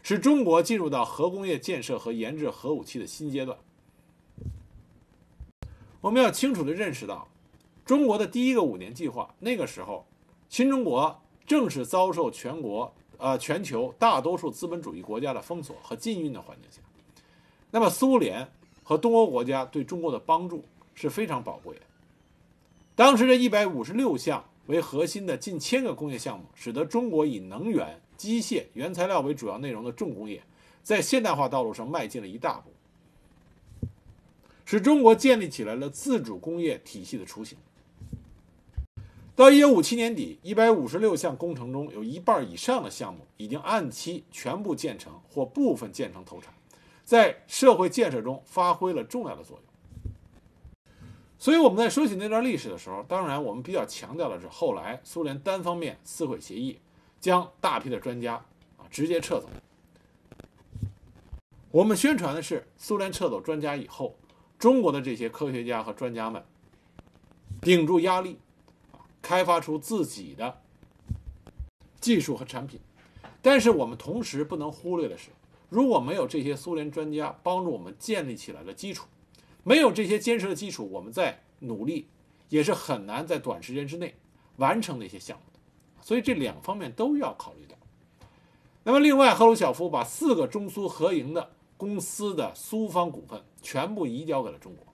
[0.05, 3.59] 使中国进入到核工业建设和研制核武器的新阶段。
[6.01, 7.27] 我们要清楚地认识到，
[7.85, 10.07] 中国的第一个五年计划，那个时候，
[10.49, 16.81] 新中国正是遭受全国、呃全球大多数资本主义国家的封锁和禁运的环境下，
[17.73, 18.49] 那么苏联。
[18.87, 20.63] 和东欧国家对中国的帮助
[20.93, 21.81] 是非常宝贵的。
[22.95, 30.43] 当时这一百五十六项为核心的近千个工业项目，使得中国以能源、机械、原材料为主要内容的重工业，
[30.83, 33.87] 在现代化道路上迈进了一大步，
[34.65, 37.59] 使中国建立起来了自主工业体系的雏形。
[39.37, 46.55] 到一九五七年底，一百五十六项工程中有一半以上的项目已经按期全部建成或部分建成投产。
[47.05, 50.93] 在社会建设中发挥了重要的作用，
[51.37, 56.79] 所以我们在说起那段历史的时候，当然我们比较强调的是后来苏联单方面撕毁协议，
[57.25, 58.35] 将大批的专家
[58.77, 59.49] 啊直接撤走。
[61.71, 64.15] 我们宣传的是苏联撤走专家以后，
[64.59, 66.45] 中国的这些科学家和专家们
[67.63, 68.37] 顶住压力
[68.93, 70.61] 啊，开发出自己的
[71.99, 72.79] 技术和产品。
[73.41, 75.31] 但是我们同时不能忽略的是。
[75.71, 79.09] 如果没有这些苏联专家帮助我们建立起来的基础，
[79.63, 82.07] 没有这些坚实的基础，我们在努力
[82.51, 84.15] 也是很难在短时间之内
[84.57, 85.54] 完成那些项目。
[86.05, 87.75] 所以这两方面都要考虑到。
[88.85, 94.87] 那么，另外，赫鲁晓夫把四个中苏合营的公司的苏方股份全部移交给了中国。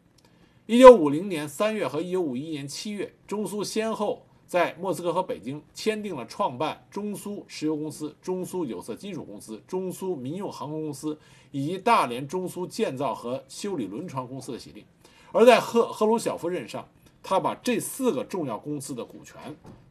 [0.66, 4.24] 一九五零年三月和一九五一年七月，中苏先后。
[4.46, 11.16] 在莫斯科和北京签订了创办中苏石油公司、中苏有色金属公司、中苏民用航空公司
[11.52, 14.84] 以及大连中苏建造和修理轮船公司的协定。
[15.30, 16.84] 而在赫赫鲁晓夫任上，
[17.22, 19.40] 他把这四个重要公司的股权、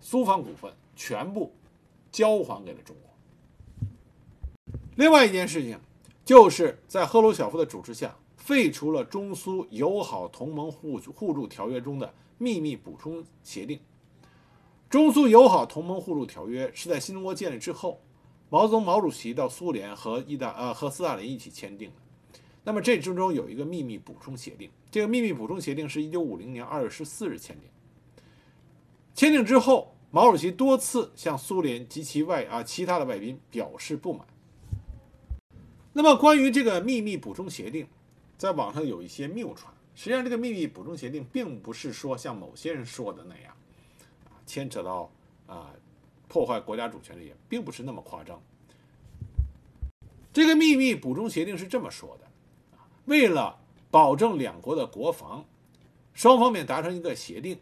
[0.01, 1.55] 苏方股份全部
[2.11, 3.09] 交还给了中国。
[4.97, 5.79] 另外一件事情，
[6.25, 13.79] 就是在赫鲁晓夫的主持下，废除了中苏友好同盟互互助条约中的秘密补充协定。
[14.89, 18.01] 中苏友好同盟互助条约是在新中国建立之后，
[18.49, 21.95] 毛泽东毛主席到苏联和意大呃和斯大林一起签订的。
[22.65, 27.69] 那么这之中有一个秘密补充协定，这个秘密补充协定是一九五零年二月十四日签订。
[29.15, 34.25] 签订之后，毛主席多次向苏联及其外啊其他的外宾表示不满。
[35.93, 37.87] 那么关于这个秘密补充协定，
[38.37, 39.73] 在网上有一些谬传。
[39.95, 43.53] 实际上，这个秘密补充协定并不是说像某些人说的那样
[44.25, 44.39] 啊。
[44.45, 45.11] 牵扯到
[45.45, 45.73] 啊，
[46.27, 48.41] 破坏国家主权的也并不是那么夸张。
[50.31, 52.27] 这个秘密补充协定是这么说的：
[53.05, 53.59] 为了
[53.91, 55.43] 保证两国的国防，
[56.13, 57.59] 双方面达成一个协定，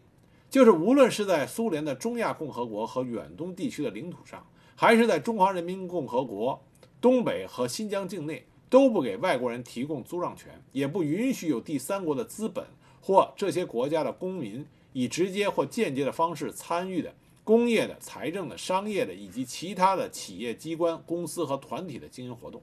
[0.50, 6.62] 就是无论是在苏联的中亚共和国和远东地区的领土上，还是在中华人民共和国
[7.00, 12.66] 东北和新疆境内，都不给外国人提供租让权，也不允许有第三国的资本
[13.02, 14.66] 或这些国家的公民。
[14.94, 22.60] 以直接或间接的方式参与的工业的、财政的、商业的以及其他的企业机关、公司和团体的经营活动，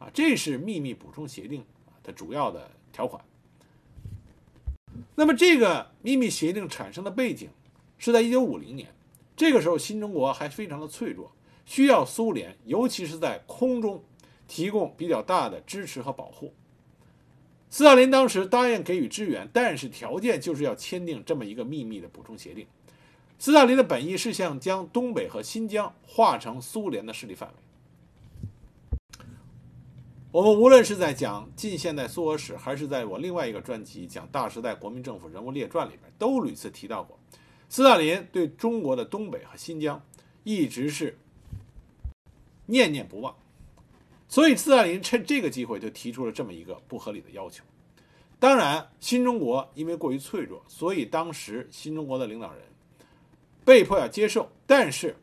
[0.00, 1.64] 啊，这是秘密补充协定
[2.02, 3.24] 的主要的条款。
[5.14, 7.50] 那么，这个秘密协定产生的背景
[7.98, 8.88] 是在一九五零年，
[9.36, 11.30] 这个时候新中国还非常的脆弱，
[11.66, 14.02] 需要苏联，尤其是在空中
[14.48, 16.54] 提供比较大的支持和保护。
[17.68, 22.66] 斯大林当时答应给予支援，但是条件就是要签订这么一个秘密的补充协定。
[23.38, 27.54] 斯大林的本意是想将东北和新疆划成苏联的势力范围。
[30.32, 37.18] 我们无论是在讲近现代苏俄史，还是在我另外一个专辑讲《大时代国民政府人物列传》里边，都屡次提到过，
[37.68, 40.02] 斯大林对中国的东北和新疆
[40.42, 41.18] 一直是
[42.64, 43.36] 念念不忘，
[44.26, 47.62] 所以斯大林趁这个机会就提出了这么一个不合理的要求。
[48.38, 52.62] 当然，新中国因为过于脆弱，所以当时新中国的领导人
[53.66, 54.50] 被迫要接受。
[54.66, 55.14] 但是，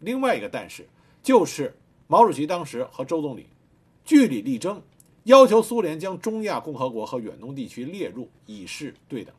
[0.00, 0.88] 另外一个但是
[1.22, 3.46] 就是毛主席当时和周总理
[4.10, 4.82] 据理力争，
[5.22, 9.32] 要求苏联将中亚共和国和远东地区列入，以示对等。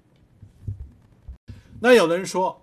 [1.82, 2.62] 那有的人说，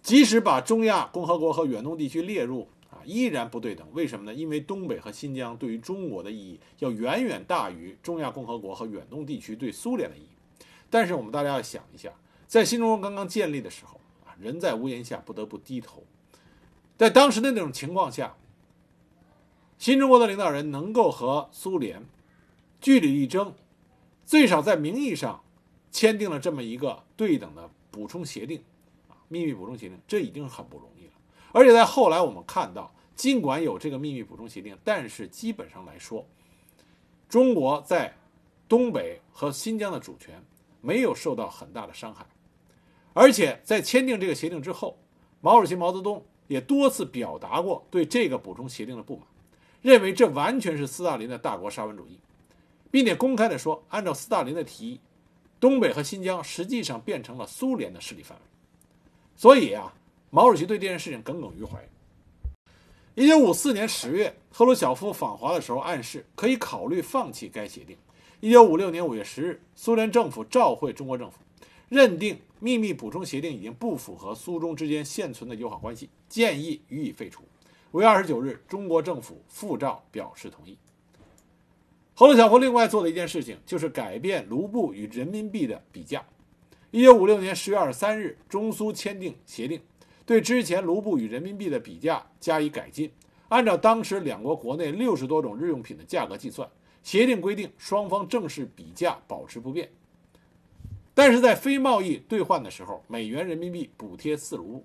[0.00, 3.84] 即使把中亚共和国和远东地区列入啊，依然不对等。
[3.92, 4.32] 为什么呢？
[4.32, 10.28] 因为东北和新疆对于中国的意义要远远大于中亚共和国和远东地区对苏联的意义。
[10.88, 12.12] 但是我们大家要想一下，
[12.46, 16.04] 在新中国刚刚建立的时候啊，人在屋檐下不得不低头。
[16.96, 18.36] 在当时的那种情况下，
[19.78, 22.04] 新中国的领导人能够和苏联
[22.80, 23.54] 据理力争，
[24.26, 25.42] 最少在名义上
[25.90, 27.70] 签订了这么一个对等的。
[27.90, 28.62] 补充协定，
[29.08, 31.12] 啊，秘密补充协定，这已经很不容易了。
[31.52, 36.24] 而且在后来我们看到，尽管有这个秘密补充协定，但是基本上来说，
[37.28, 38.14] 中国在
[38.68, 40.40] 东北和新疆的主权
[40.80, 42.24] 没有受到很大的伤害。
[43.14, 44.96] 而且在签订这个协定之后，
[45.40, 49.26] 毛主席毛泽东也多次表达过对这个补充协定的不满，
[49.82, 52.18] 认为这完全是斯大林的大国沙文主义，
[52.90, 55.00] 并且公开的说，按照斯大林的提议。
[55.60, 58.44] 东北和新疆实际上变成了苏联的势力范围，
[59.34, 59.92] 所以啊，
[60.30, 61.84] 毛主席对这件事情耿耿于怀。
[63.16, 67.96] 一九五四年十月，赫鲁晓夫访华的时候暗示可以考虑放弃该协定。
[68.38, 71.38] 一九五六年五月十日，苏联政府召会中国政府，
[71.88, 77.42] 认定秘密补充协定已经不符合苏中之间现存的友好关系，建议予以废除。
[77.92, 80.76] 五月二十九日，中国政府复照表示同意。
[82.14, 86.22] 赫鲁晓夫另外做的一件事情，就是改变卢布与人民币的比价。
[86.90, 89.80] 一九五六年十月二十三日，中苏签订协定，
[90.26, 93.10] 对之前卢布与人民币的比价加以改进，
[93.48, 96.68] 按照当时两国国内六十多种日用品的价格计算。
[97.02, 99.90] 协定规定，双方正式比价保持不变，
[101.14, 104.84] 但是在非贸易兑换的时候，美元人民币补贴四卢布。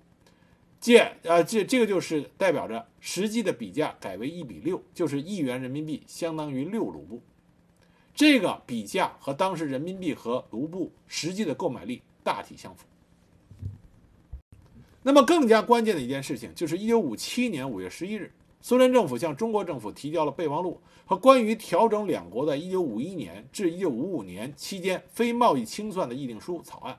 [0.84, 7.22] 借呃，这这个就是代表着实际的比价改为一比六，就是一元人民币相当于六卢布。
[8.14, 12.84] 这个比价和当时人民币和卢布实际的购买力大体相符。
[15.02, 26.98] 那么更加关键的一件事情就是，一九五七年五月十一日，苏联政府向中国政府提交了备忘录和关于调整两国在一九五一年至一九五五年期间非贸易清算的议定书草案，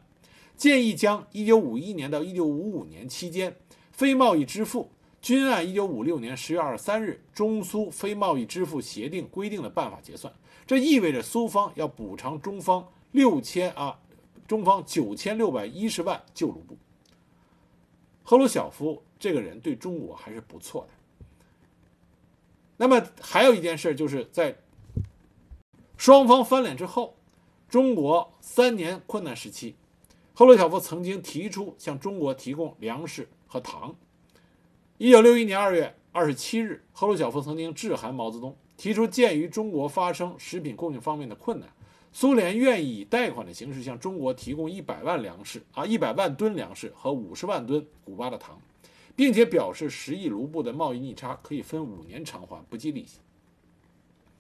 [0.58, 3.56] 建议将一九五一年到一九五五年期间。
[3.92, 4.92] 非贸易支付
[5.22, 10.34] 均按一九五六年十月二十三日中苏非贸易支付协定规定的办法结算，
[10.68, 13.98] 这意味着苏方要补偿中方六千啊，
[14.46, 16.78] 中方九千六百一十万旧卢布。
[18.22, 20.90] 赫鲁晓夫这个人对中国还是不错的。
[22.76, 24.58] 那么还有一件事，就是在
[25.96, 27.16] 双方翻脸之后，
[27.70, 29.76] 中国三年困难时期，
[30.36, 33.28] 赫鲁晓夫曾经提出向中国提供粮食。
[33.48, 33.96] 和糖。
[34.98, 41.70] 一九六一年二月二十七日，赫鲁晓夫曾经致函毛泽东，提出鉴于中国发生食品供应方面的困难，
[42.12, 48.60] 苏联愿意以贷款的形式向中国提供一百万粮食啊一百万吨粮食和五十万吨古巴的糖，
[49.16, 53.20] 并且表示十亿卢布的贸易逆差可以分五年偿还，不计利息。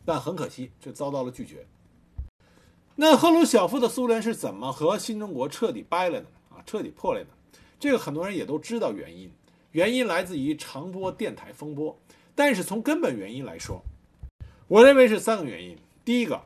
[0.03, 1.65] 但很可惜，这遭到了拒绝。
[2.97, 6.63] 那赫鲁晓夫的苏联是怎么和新中国彻底掰了的啊？
[6.65, 7.29] 彻底破裂的？
[7.77, 9.29] 这个很多人也都知道原因，
[9.71, 11.97] 原因来自于长波电台风波。
[12.34, 13.81] 但是从根本原因来说，
[14.67, 15.77] 我认为是三个原因。
[16.05, 16.41] 第一个，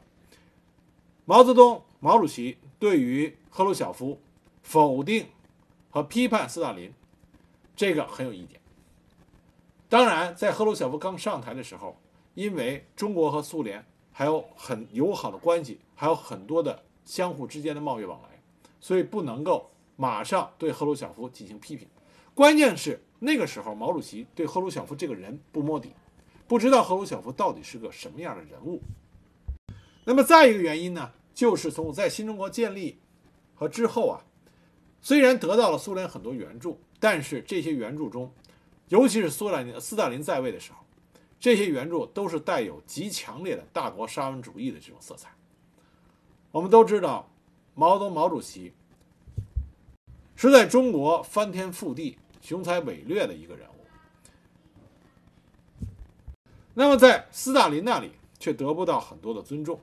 [1.26, 4.20] 毛泽东、毛主席对于赫鲁晓夫
[4.64, 5.28] 否定
[5.92, 6.92] 和批判斯大林，
[7.76, 8.60] 这个很有意见。
[9.88, 12.00] 当然，在赫鲁晓夫刚上台的时候，
[12.34, 13.86] 因为中国和苏联
[14.20, 18.28] 还有很友好的关系，还有很多的相互之间的贸易往来，
[18.82, 19.72] 所以不能够。
[19.96, 21.88] 马上对赫鲁晓夫进行批评，
[22.34, 25.94] 关键是那个时候毛主席对赫鲁晓夫这个人不摸底，
[26.50, 28.82] 不知道赫鲁晓夫到底是个什么样的人物。
[30.04, 33.00] 那么再一个原因呢，就是从在新中国建立
[33.56, 34.20] 和之后啊，
[35.00, 38.34] 虽然得到了苏联很多援助，但是这些援助中，
[38.90, 40.78] 尤其是苏联斯大林在位的时候，
[41.40, 45.30] 这些援助都是带有极强烈的大国沙文主义的这种色彩。
[46.52, 47.30] 我们都知道，
[47.76, 48.74] 毛泽东毛主席。
[50.36, 55.86] 是在中国翻天覆地、雄才伟略的一个人物，
[56.74, 59.82] 那么在斯大林那里却得不到很多的尊重。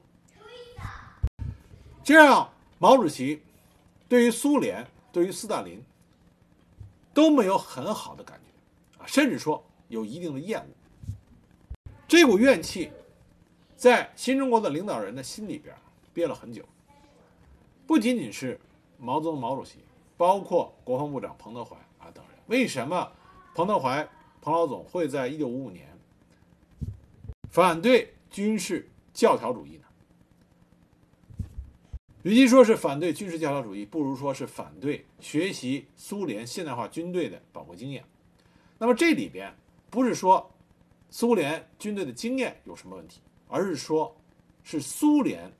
[2.02, 3.42] 这样，毛主席
[4.08, 5.84] 对于苏联、对于斯大林
[7.12, 10.68] 都没有很好的感觉啊，甚至说有一定的厌恶。
[12.08, 12.92] 这股怨气
[13.76, 15.74] 在新中国的领导人的心里边
[16.14, 16.64] 憋了很久，
[17.86, 18.58] 不仅仅是
[18.96, 19.80] 毛泽东毛主席，
[20.16, 22.38] 包括国防部长彭德怀啊等人。
[22.46, 23.10] 为什么
[23.54, 24.08] 彭德怀
[24.40, 25.88] 彭老总会在一九五五年
[27.50, 29.82] 反对军事教条主义呢？
[32.22, 38.04] 与其说是反对军事教条主义，不如说是反对学习苏联现代化军队的宝贵经验。
[38.78, 39.52] 那么这里边
[39.90, 40.52] 不是说
[41.18, 44.14] 苏联军队的经验有什么问题，而是说，
[44.62, 45.50] 是苏联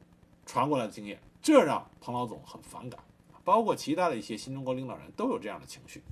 [0.45, 3.01] 传过来的经验，这让彭老总很反感，
[3.43, 6.03] 包括其他的一些新中国领导人都有这样的情绪。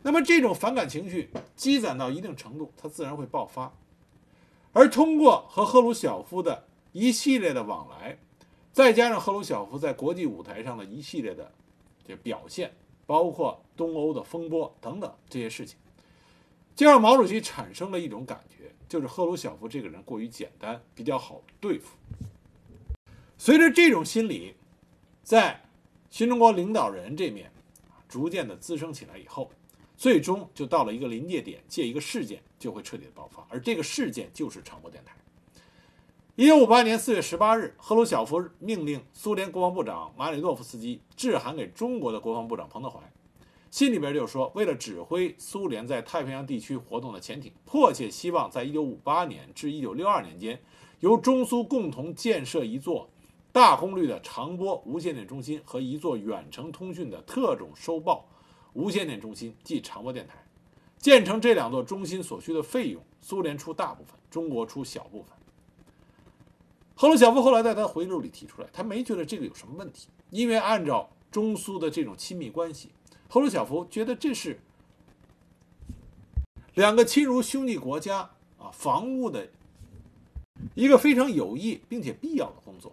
[0.00, 3.70] 那么这种反感情绪积攒到一定程度，它自然会爆发。
[4.72, 8.18] 而通过和赫鲁晓夫的一系列的往来，
[8.72, 11.52] 再加上赫鲁晓夫在国际舞台上的一系列的
[12.02, 15.78] 这表现，包括东欧的风波等等这些事情，
[16.76, 21.96] 就让毛主席产生了一种感觉，就是赫鲁晓夫这个人过于简单，比较好对付。
[23.38, 24.54] 随着这种心理
[25.22, 25.64] 在
[26.10, 27.50] 新中国领导人这面
[28.06, 29.50] 逐渐的滋生起来以后，
[29.96, 35.16] 最终就到了一个临界点，借一个事件就会彻底的爆发，而这个事件就是长波电台。
[36.34, 43.00] 一九五八年四月十八日，赫鲁晓夫命令苏联国防部长马里诺夫斯基致函给中国的国防部长彭德怀，
[43.70, 50.60] 信里边就说，为了指挥苏联在太平洋地区活动的潜艇，迫切希望在一九五八年至一九六二年间，
[51.00, 53.10] 由中苏共同建设一座
[53.52, 58.26] 大功率的长波无线电中心和一座远程通讯的特种收报
[58.72, 60.42] 无线电中心，即长波电台。
[60.98, 65.32] 建成这两座中心所需的费用，苏联出大部分，中国出小部分。
[66.94, 72.90] 赫鲁晓夫后来在他回忆录里提出来，他没觉得这个有什么问题，因为按照中苏的这种亲密关系，
[73.28, 74.60] 赫鲁晓夫觉得这是
[76.74, 79.48] 两个亲如兄弟国家啊防务的
[80.74, 82.92] 一个非常有益并且必要的工作。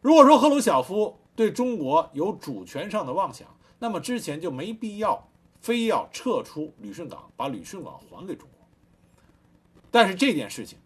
[0.00, 5.28] 如果说赫鲁晓夫对中国有主权上的妄想，那么之前就没必要
[5.60, 8.66] 非要撤出旅顺港，把旅顺港还给中国。
[9.90, 10.78] 但是这件事情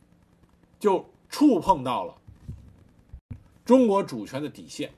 [0.78, 1.06] 就。
[1.32, 2.14] 触碰到了
[3.64, 4.92] 中国主权的底线，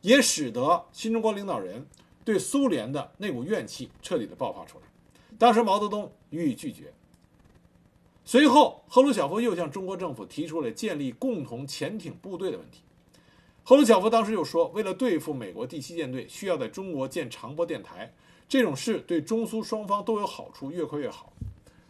[0.00, 1.86] 也使得新中国领导人
[2.24, 4.84] 对苏联的那股怨气彻底的爆发出来。
[5.38, 6.92] 当时毛泽东予以拒绝。
[8.24, 12.82] 随后，赫鲁晓夫又向中国政府提出了建立共同潜艇部队的问题。
[13.64, 18.12] 赫鲁晓夫当时又说，为了对付美国第七舰队，需要在中国建长波电台，
[18.48, 21.32] 这种事对中苏双方都有好处，越快越好。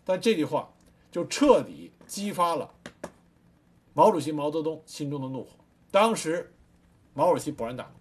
[0.04, 0.72] 但这句话
[1.11, 2.72] 就彻底激发了。
[3.94, 5.50] 毛主席毛泽东心中的怒火，
[5.90, 6.52] 当时
[7.14, 7.97] 毛主席勃然大怒，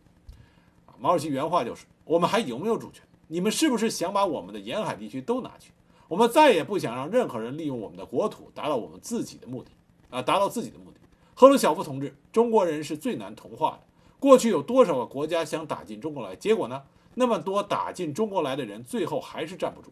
[0.99, 3.03] 毛主席原话就是：“我们还有没有主权？
[3.27, 5.71] 你们是不是想把我们的沿海地区都拿去？
[6.07, 9.71] 我们再也不想让任何人利用我们的国土达到我们自己的目的，
[10.09, 10.97] 啊，达到自己的目的。”
[11.35, 13.79] 赫鲁晓夫同志，中国人是最难同化的。
[14.19, 16.35] 过去有多少个国家想打进中国来？
[16.35, 16.83] 结果呢？
[17.15, 19.91] 那么多打进中国来的人，最后还是站不住。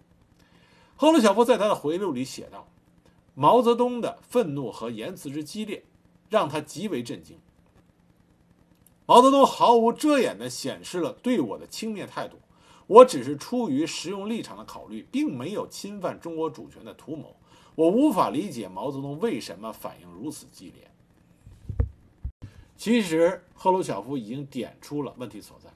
[0.95, 2.67] 赫鲁晓夫在他的回忆录里写道
[3.35, 5.83] ：“毛泽东的愤怒和言辞之激烈。”
[6.27, 7.37] 让他极为震惊。
[9.05, 12.37] 毛泽东毫无遮掩地显示了对我的轻蔑态度，
[12.87, 17.35] 我只是出于实用立场的考虑，并没有侵犯中国主权的图谋。
[17.75, 20.89] 我无法理解毛泽东为什么反应如此激烈。
[22.75, 25.69] 其实，赫鲁晓夫已经点出了问题所在。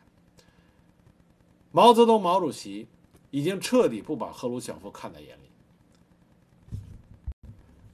[1.71, 2.87] 毛泽东毛主席
[3.29, 5.49] 已经彻底不把赫鲁晓夫看在眼里，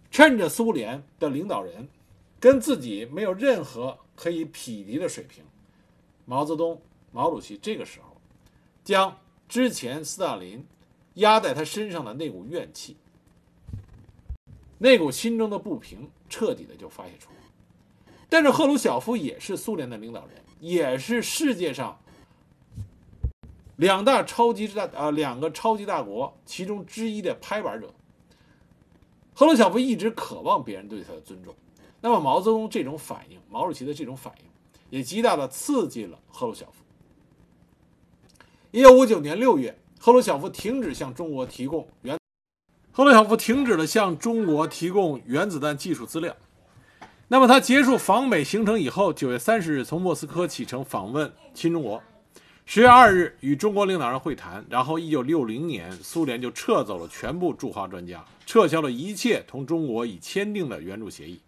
[0.09, 1.89] 趁着苏联的领导人。
[2.37, 5.43] 跟自己没有任何可以匹敌的水平，
[6.25, 8.15] 毛泽东、毛主席这个时候，
[8.83, 10.65] 将之前斯大林
[11.15, 12.97] 压在他身上的那股怨气、
[14.77, 17.35] 那股心中的不平，彻底的就发泄出来。
[18.27, 21.99] 但是赫鲁晓夫也是苏联的领导人，也是世界上
[23.75, 27.93] 两大超级大啊两个超级大国其中之一的拍板者。
[29.33, 31.53] 赫鲁晓夫一直渴望别人对他的尊重。
[32.05, 34.45] 那么毛泽东这种反应，毛主席的这种反应，
[34.91, 36.73] 也极大的刺激了赫鲁晓夫。
[38.69, 42.15] 一九五九年六月，赫鲁晓夫停止向中国提供原，
[42.91, 46.35] 赫鲁晓夫停止了向中国提供原子弹技术资料。
[47.27, 52.03] 那么他结束访美行程以后，九月三十日从莫斯科启程访问新中国，
[52.67, 61.41] 十月二日与中国领导人会谈，然后一九六零年苏联就撤走了全部驻华专家，撤销了一切同中国已签订的援助协议。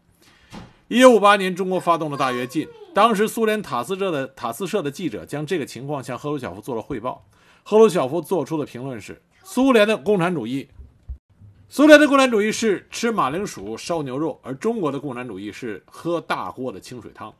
[0.89, 2.65] 一九五八年，中国发动了大跃进。
[2.93, 7.25] 当时，苏联塔斯社的塔斯社的记者将这个情况向赫鲁晓夫做了汇报。
[7.63, 10.69] 赫鲁晓夫做出的评论是：苏联的共产主义，
[11.67, 17.33] 苏联的共产主义是吃马铃薯、烧牛肉，而中国的共产主义是喝大锅的清水汤。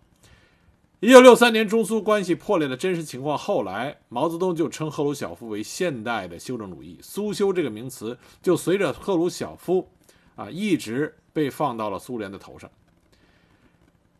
[1.00, 7.00] 一九六三年中苏关系破裂的真实情况，后来毛泽东就称赫鲁晓夫为现代的修正主义。
[7.02, 9.90] 苏修这个名词就随着赫鲁晓夫
[10.36, 12.70] 啊一直被放到了苏联的头上。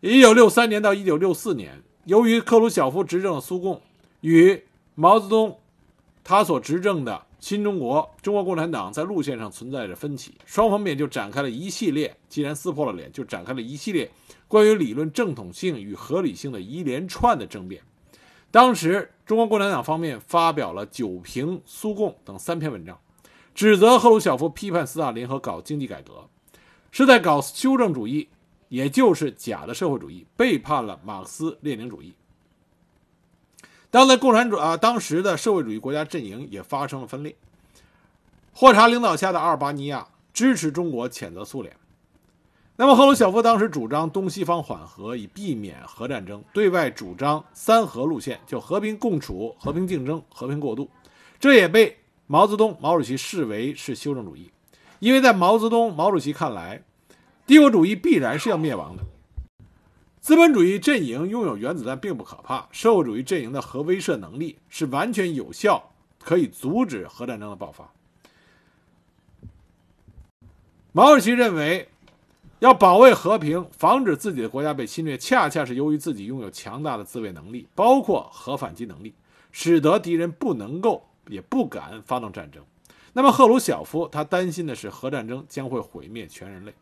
[0.08, 3.82] 一九六三年到一九六四年，由于赫鲁晓夫执政的苏共
[4.22, 4.64] 与
[4.96, 5.60] 毛泽东
[6.24, 14.10] 他所执政的新中国中国共产党在路线上存在着分歧，双方面就展开了一系列，既然撕破了脸，就展开了一系列。
[14.48, 17.82] 关于理论正统性与合理性的一连串的争辩，
[18.50, 22.98] 当时中国共产党方面发表了《九评苏共》等三篇文章，
[23.54, 26.30] 指责赫鲁晓夫批判斯大林和搞经济改革，
[26.92, 28.30] 是在搞修正主义，
[28.70, 32.14] 也就是假的社会主义，背叛了马克思列宁主义。
[33.90, 37.36] 当代共产主啊，当时的社会主义国家阵营也发生了分裂。
[38.54, 41.76] 霍查领导下的阿尔巴尼亚支持中国谴责苏联。
[42.76, 50.88] 那么，赫鲁晓夫当时主张东西方缓和，以避免核战争；对外主张三和路线，就和平共处、和平竞争、和平过渡。
[51.40, 51.98] 这也被
[52.28, 54.52] 毛泽东、毛主席视为是修正主义，
[55.00, 56.84] 因为在毛泽东、毛主席看来，
[57.48, 59.04] 帝国主义必然是要灭亡的。
[60.20, 67.92] 资本主义阵营拥有原子弹并不可怕，社会主义阵营的核威慑能力是完全有效，可以阻止核战争的爆发。
[70.92, 71.90] 毛主席认为。
[72.60, 79.14] 要保卫和平，防止自己的国家被侵略，恰恰是由于自己拥有强大的自卫能力，包括核反击能力，
[79.52, 82.64] 使得敌人不能够也不敢发动战争。
[83.14, 86.74] 那么赫鲁晓夫他担心的是核战争将会毁灭全人类。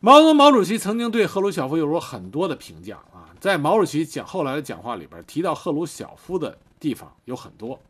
[0.00, 7.80] 毛泽东毛主席曾经对赫鲁晓夫有过很多的评价啊，在毛主席讲后来的讲话里边提到赫鲁晓夫的地方有很多，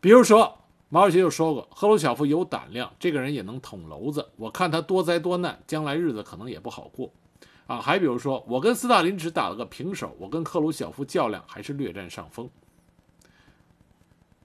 [0.00, 0.58] 比如说。
[0.94, 4.28] 毛主席就说过：“赫鲁晓夫有胆量，这个人也能捅娄子。
[4.36, 7.10] 我看他多灾多难，将来日子可能也不好过。”
[7.66, 12.50] 啊，还比如说，我跟斯大林只打了个平手，我跟赫鲁晓夫较量还是略占上风。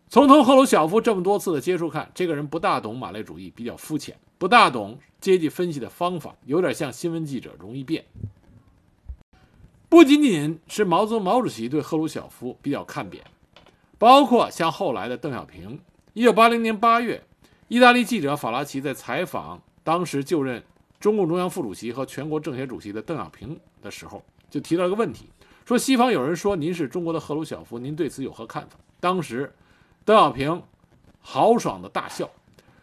[0.07, 8.05] 从同赫鲁晓夫这么多次的接触看，这个人不大懂马列主义，比较肤浅，不大懂阶级分析的方法，有点像新闻记者，容易变。
[9.89, 13.23] 不仅仅是毛泽东毛主席对赫鲁晓夫比较看扁，
[13.97, 15.79] 包括像后来的邓小平。
[16.13, 17.23] 一九八零年八月，
[17.67, 20.63] 意大利记者法拉奇在采访当时就任
[20.99, 25.29] 中共中央副主席和全国政协主席的邓小平的时候，就提到一个问题，
[25.65, 28.77] 说西方有人说您是中国的赫鲁晓夫，您对此有何看法？
[28.99, 29.53] 当时，
[30.03, 30.61] 邓小平
[31.21, 32.29] 豪爽的大笑，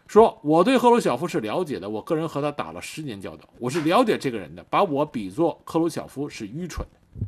[0.07, 7.27] 说：“我对赫鲁晓夫是了解的，我个人和他打了十年交道，我是了解这个人的，把我比作赫鲁晓夫是愚蠢的。”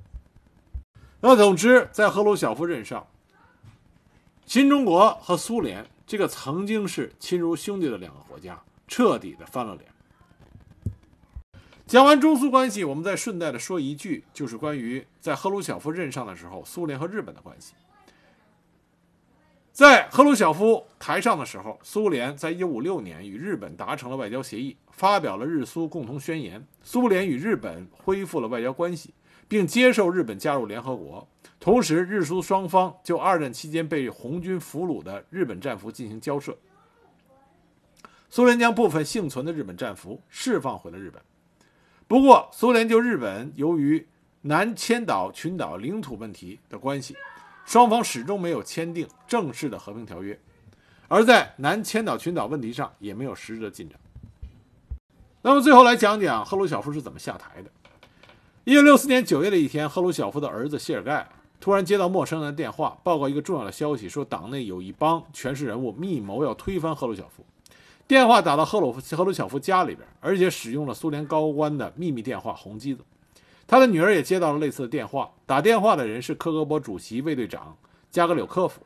[1.19, 3.07] 那总之，在赫鲁晓夫任上，
[4.45, 5.85] 新中国和苏联。
[6.05, 9.91] 这个曾经是亲如兄弟的两个国家，彻底的翻了脸。
[11.85, 17.73] 讲完中苏关系，我们再顺带的说一句，就是关于在赫鲁晓夫任上的时候，苏联和日本的关系。
[19.77, 29.13] 在赫鲁晓夫台上的时候，苏联在一九五六年与日本达成了外交协议，发表了日苏共同宣言，苏联与日本恢复了外交关系，
[29.47, 31.27] 并接受日本加入联合国。
[31.59, 36.57] 同时，日苏双方就二战期间被红军俘虏的日本战俘进行交涉。
[38.31, 41.21] 苏联将部分幸存的日本战俘释放回了日本。
[42.07, 44.07] 不过，苏联就日本由于
[44.41, 47.15] 南千岛群岛领土问题的关系，
[47.67, 50.39] 双方始终没有签订正式的和平条约，
[51.09, 53.99] 而在南千岛群岛问题上也没有实质的进展。
[55.41, 57.69] 那么，最后来讲讲赫鲁晓夫是怎么下台的。
[58.63, 61.27] 一九六四年九月的一天，赫鲁晓夫的儿子谢尔盖。
[61.59, 67.45] 突然接到陌生人的电话，报告一个重要的消息，说党内有一帮权势人物密谋要推翻赫鲁晓夫。
[68.07, 73.03] 电话打到赫鲁赫鲁晓夫家里边，而且使用了苏联高官的秘密电话“红机子”。
[73.67, 77.77] 他的女儿也接到了类似的电话，打电话的人是科格勃主席卫队长
[78.09, 78.81] 加格柳科夫。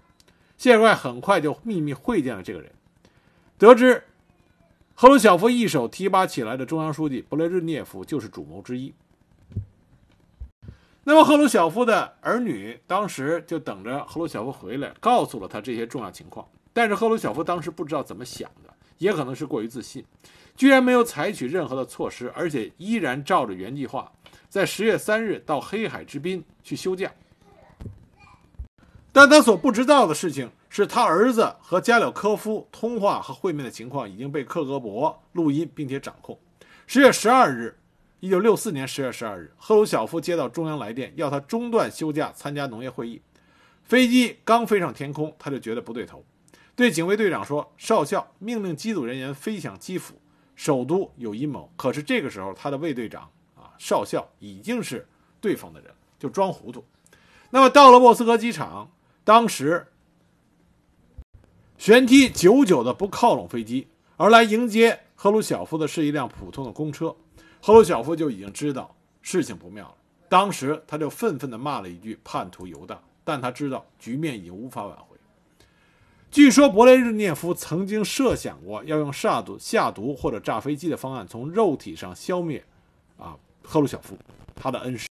[0.58, 2.72] 谢尔盖很快就秘密会见了这个人，
[3.58, 4.04] 得知
[4.94, 8.94] 赫鲁晓夫一手提拔起来的中央书记布雷日涅夫就是主谋之一。
[11.04, 16.48] 那么赫鲁晓夫的儿女当时就等着赫鲁晓夫回来，告诉了他这些重要情况。
[16.74, 20.06] 但是赫鲁晓夫当时不知道怎么想的，也可能是过于自信，
[20.56, 24.12] 居然没有采取任何的措施，而且依然照着原计划，
[24.52, 27.10] 在十月三日到黑海之滨去休假。
[29.14, 36.38] 但他所不知道的事情是他儿子和加柳科夫通话和会面的情况已经被克格勃录音并且掌控。
[36.86, 37.78] 十月十二日。
[38.20, 43.20] 一九六四年十月十二日，赫鲁晓夫接到中央来电，要他中断休假参加农业会议。
[43.84, 46.24] 飞机刚飞上天空，他就觉得不对头，
[46.76, 50.22] 对警卫队长说：“少校，命令机组人员飞向基辅，
[50.56, 53.28] 首都有阴谋。”可是这个时候，他的卫队长，
[53.82, 55.08] 少校已经是
[55.40, 56.86] 对方的人，就装糊涂。
[57.50, 58.92] 那么到了莫斯科机场，
[59.24, 59.88] 当时
[61.80, 67.16] 舷梯久久的不靠拢飞机，而来迎接赫鲁晓夫的是一辆普通的公车。
[67.60, 69.96] 赫鲁晓夫就已经知道事情不妙了，
[70.30, 75.18] 当时他就愤愤地骂了一句“叛徒游荡”，但他知道局面已经无法挽回。
[76.30, 82.64] 据说勃列日涅夫曾经设想过要用下毒、下毒或者炸飞机的方案从肉体上消灭
[83.64, 84.18] 赫鲁晓夫，
[84.56, 85.08] 他的恩师。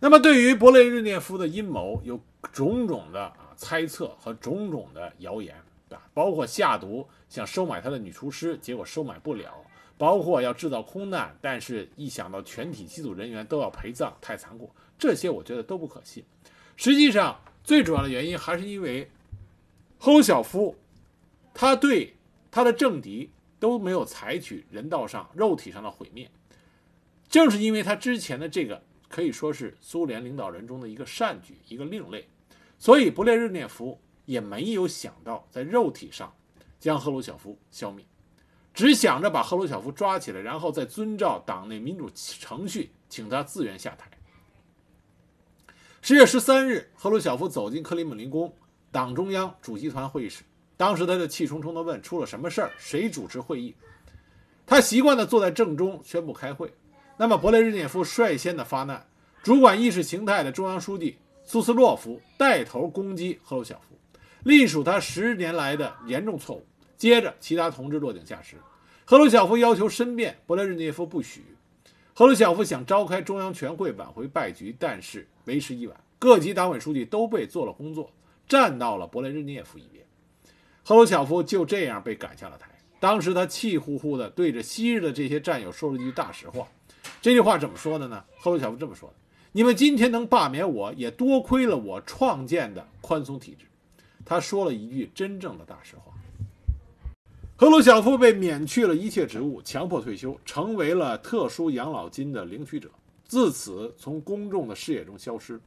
[0.00, 2.20] 那么，对于勃列日涅夫的阴谋，有
[2.52, 5.56] 种种的啊猜测和种种的谣言
[5.90, 9.54] 啊，包括下毒想收买他的女厨师，结果收买不了。
[9.98, 14.68] 包括要制造空难，但是一想到全体机组人员都要陪葬，太残酷。
[14.98, 16.24] 这些我觉得都不可信。
[16.76, 19.08] 实际上，最主要的原因还是因为
[19.98, 20.74] 赫鲁晓夫，
[21.54, 22.16] 他对
[22.50, 23.30] 他的政敌
[23.60, 26.28] 都没有采取人道上、肉体上的毁灭。
[27.32, 32.28] 正是因为他之前的这个可以说是苏联领导人中的一个善举、一个另类，
[32.78, 36.30] 所以勃列日涅夫也没有想到在肉体上
[36.78, 38.04] 将赫鲁晓夫消灭。
[38.74, 44.10] 只想着把赫鲁晓夫抓起来，然后再遵照党内民主程序，请他自愿下台。
[46.02, 48.54] 十月十三日，赫鲁晓夫走进克里姆林宫
[48.90, 50.42] 党中央主席团会议室，
[50.76, 52.70] 当时他就气冲冲地问：“出了什么事儿？
[52.76, 53.74] 谁主持会议？”
[54.66, 56.74] 他习惯地坐在正中，宣布开会。
[57.16, 59.06] 那么，勃列日涅夫率先的发难，
[59.42, 63.96] 主管意识形态的中央书记苏斯洛夫带头攻击赫鲁晓夫，
[64.44, 66.66] 隶属他十年来的严重错误。
[66.96, 68.56] 接着，其他同志落井下石。
[69.04, 71.44] 赫鲁晓夫要求申辩，勃列日涅夫不许。
[72.14, 75.96] 赫鲁晓夫想召开中央全会挽回败局，但是为时已晚。
[76.18, 78.10] 各级党委书记都被做了工作，
[78.48, 80.04] 站到了勃列日涅夫一边。
[80.84, 82.68] 赫鲁晓夫就这样被赶下了台。
[83.00, 86.68] 当时他气呼呼地对着昔日的这些战友说了一句大实话。
[87.22, 88.24] 这句话怎么说的呢？
[88.40, 89.14] 赫鲁晓夫这么说的
[89.52, 93.64] ：“你们今天能罢免我，也多亏了我创建的宽松体制。”
[94.26, 96.12] 他说了一句真正的大实话。
[97.54, 102.90] 赫鲁晓夫被免去了一切职务，强迫退休，成为了特殊养老金的领取者，
[103.24, 105.60] 自此从公众的视野中消失。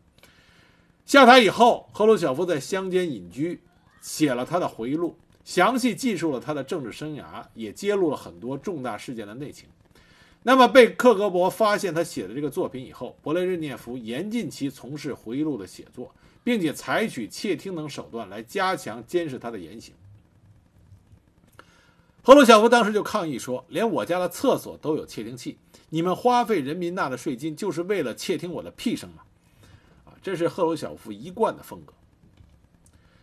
[1.05, 3.61] 下台以后，赫鲁晓夫在乡间隐居，
[4.01, 9.69] 写了他的回忆录，详细记述了他的政治生涯，也揭露了很多重大事件的内情。
[10.47, 19.95] 那么，被克格勃发现他写的这个作品以后，勃列日涅夫严禁其从事回忆录的写作，并且采取窃听等手段来加强监视他的言行。
[22.21, 25.57] 赫鲁晓夫当时就抗议说：“连我家的厕所都有窃听器，
[25.89, 29.23] 你们花费人民纳的税金就是为了窃听我的屁声吗？”
[30.05, 31.93] 啊，这是赫鲁晓夫一贯的风格。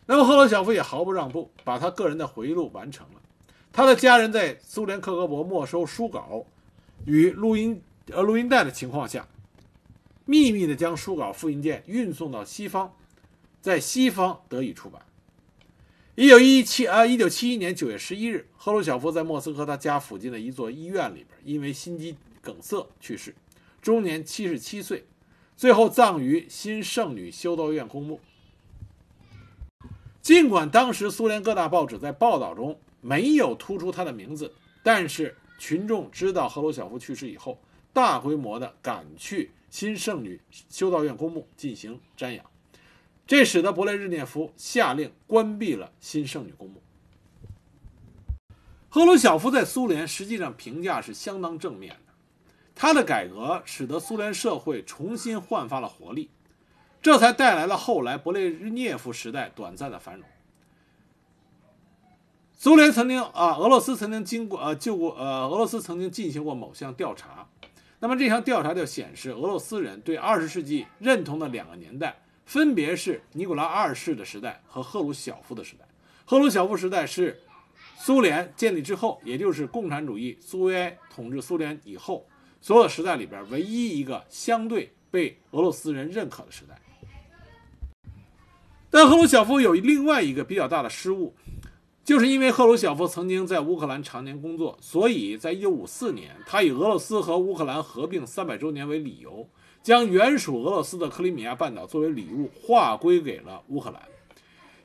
[0.07, 3.23] 那么赫鲁晓夫也毫不让步，把他个人的回忆录完成了。
[3.73, 6.45] 他的家人在苏联克格勃没收书稿
[7.07, 9.27] 与录音呃录音带的情况下，
[10.25, 12.93] 秘密的将书稿复印件运送到西方，
[13.61, 15.03] 在西方得以出版。
[16.15, 23.35] 一九一七啊，一九七一年九月十一日，赫鲁晓夫在莫斯科他家附近的一座医院里边，因为心肌梗塞去世，
[23.81, 25.07] 终年七十七岁，
[25.57, 28.21] 最后葬于新圣女修道院公墓。
[30.21, 37.57] 尽管当时苏联各大报纸在报道中没有突出他的名字，但是群众知道赫鲁晓夫去世以后，
[37.93, 42.45] 大规模的赶去新圣女修道院公墓进行瞻仰。
[43.29, 46.83] 这使得勃列日涅夫下令关闭了新圣女公墓。
[48.89, 52.13] 赫鲁晓夫在苏联实际上评价是相当正面的，
[52.75, 56.29] 他的改革使得苏联社会重新焕发了活力，
[57.01, 60.25] 这才带来了后来勃列日涅夫时代短暂的繁荣。
[62.63, 67.49] 苏联曾经啊，俄罗斯曾经经过呃，就过呃，俄罗斯曾经进行过某项调查，
[67.99, 72.17] 那么这项调查就显示，俄罗斯人对二十世纪认同的两个年代。
[72.47, 75.85] 分别是尼古拉二世的时代和赫鲁晓夫的时代。
[76.25, 77.37] 赫鲁晓夫时代是
[77.97, 82.25] 苏联建立之后，也就是共产主义苏维埃统治苏联以后
[82.61, 86.81] 所有时代里边唯一一个相对被俄罗斯人认可的时代。
[88.89, 91.35] 但赫鲁晓夫有另外一个比较大的失误，
[92.05, 99.49] 就是因为赫鲁晓夫曾经在乌克兰常年工作，所以在1954年，他以俄罗斯和乌克兰合并300周年为理由。
[99.83, 104.01] 将原属俄罗斯的克里米亚半岛作为礼物划归给了乌克兰。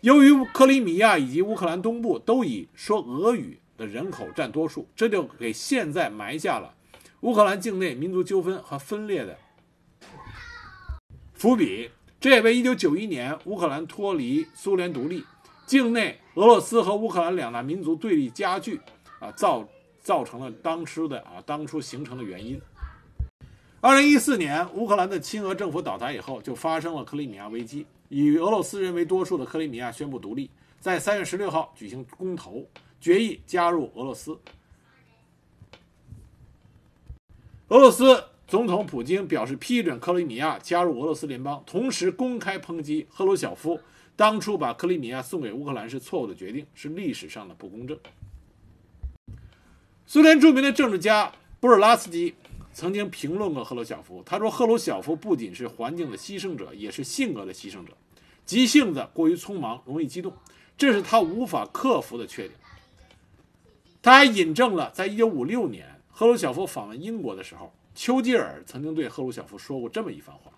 [0.02, 6.74] 由于克里米亚以及乌克兰东部都以说俄语的人口占多数，这就给现在埋下了
[7.22, 9.38] 乌克兰境内民族纠纷和分裂的
[11.34, 11.90] 伏笔。
[12.20, 12.32] 这。
[12.32, 15.24] 也为1991年乌克兰脱离苏联独立，
[15.68, 18.80] 境内俄罗斯和乌克兰两大民族对立加剧
[19.20, 19.68] 啊，造
[20.00, 22.62] 造成了当初的啊当初形成的原因。
[23.82, 30.48] 2014年，乌克兰的亲俄政府倒台以后，就发生了克里米亚危机，以俄罗斯人为多数的克里米亚宣布独立，
[30.80, 32.64] 在3月16号举行公投，
[33.02, 34.38] 决议加入俄罗斯。
[37.70, 43.80] 俄罗斯总统普京表示批准克里米亚加入俄罗斯联邦，同时公开抨击赫鲁晓夫
[44.18, 47.98] 当初把克里米亚送给乌克兰是错误的决定，是历史上的不公正。
[50.08, 52.34] 苏联著名的政治家布尔拉斯基
[52.74, 57.94] 曾经评论过赫鲁晓夫，他说：“赫鲁晓夫不仅是环境的牺牲者，也是性格的牺牲者，
[58.44, 60.34] 急性子、过于匆忙、容易激动，
[60.76, 62.54] 这是他无法克服的缺点。”
[64.02, 66.02] 他还引证了在1956年。
[66.10, 70.52] 赫鲁晓夫访问英国的时候，丘吉尔曾经对赫鲁晓夫说过这么一番话。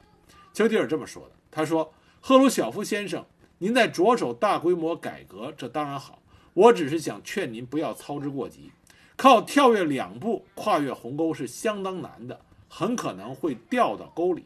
[0.54, 3.26] 丘吉尔这么说的：“他说，赫鲁晓夫先生，
[3.60, 6.22] 您在着手大规模改革，这当然好。
[6.54, 8.72] 我只是想劝您不要操之过急。
[9.16, 12.40] 靠跳跃两步跨越鸿沟是相当难的，
[12.70, 14.46] 很可能会掉到沟里。”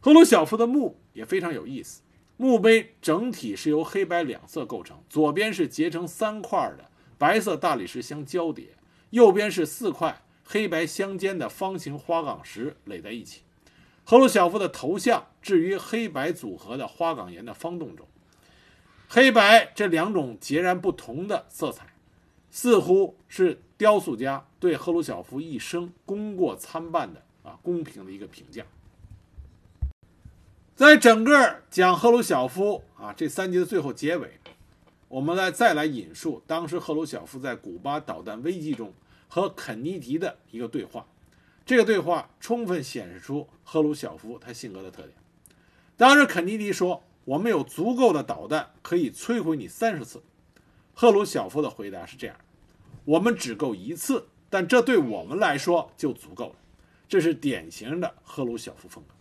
[0.00, 2.02] 赫鲁晓夫的墓也非常有意思，
[2.36, 8.68] 墓碑整体是由黑白两色构成，左边是结成三块的白色大理石相交叠。
[9.10, 13.40] 右边是四块黑白相间的方形花岗石垒在一起，
[14.04, 18.06] 赫鲁晓夫的头像置于黑白组合的花岗岩的方洞中。
[19.08, 21.86] 黑白这两种截然不同的色彩，
[22.50, 28.64] 似乎是雕塑家对赫鲁晓夫一生功过参半的啊公平的一个评价。
[30.76, 34.38] 在整个讲赫鲁晓夫啊这三集的最后结尾。
[35.08, 38.94] 我们来再来引述当时赫鲁晓夫在古巴导弹危机中
[39.26, 41.04] 和肯尼迪的一个对话，
[41.66, 45.12] 这个对话充分显示出赫鲁晓夫他性格的特点。
[46.00, 50.22] 当时肯尼迪说：“我们有足够的导弹可以摧毁你三十次。”
[50.96, 52.34] 赫鲁晓夫的回答是这样
[53.04, 56.54] ：“我们只够一次，但这对我们来说就足够了。”
[57.06, 59.14] 这是典型的赫鲁晓夫风格。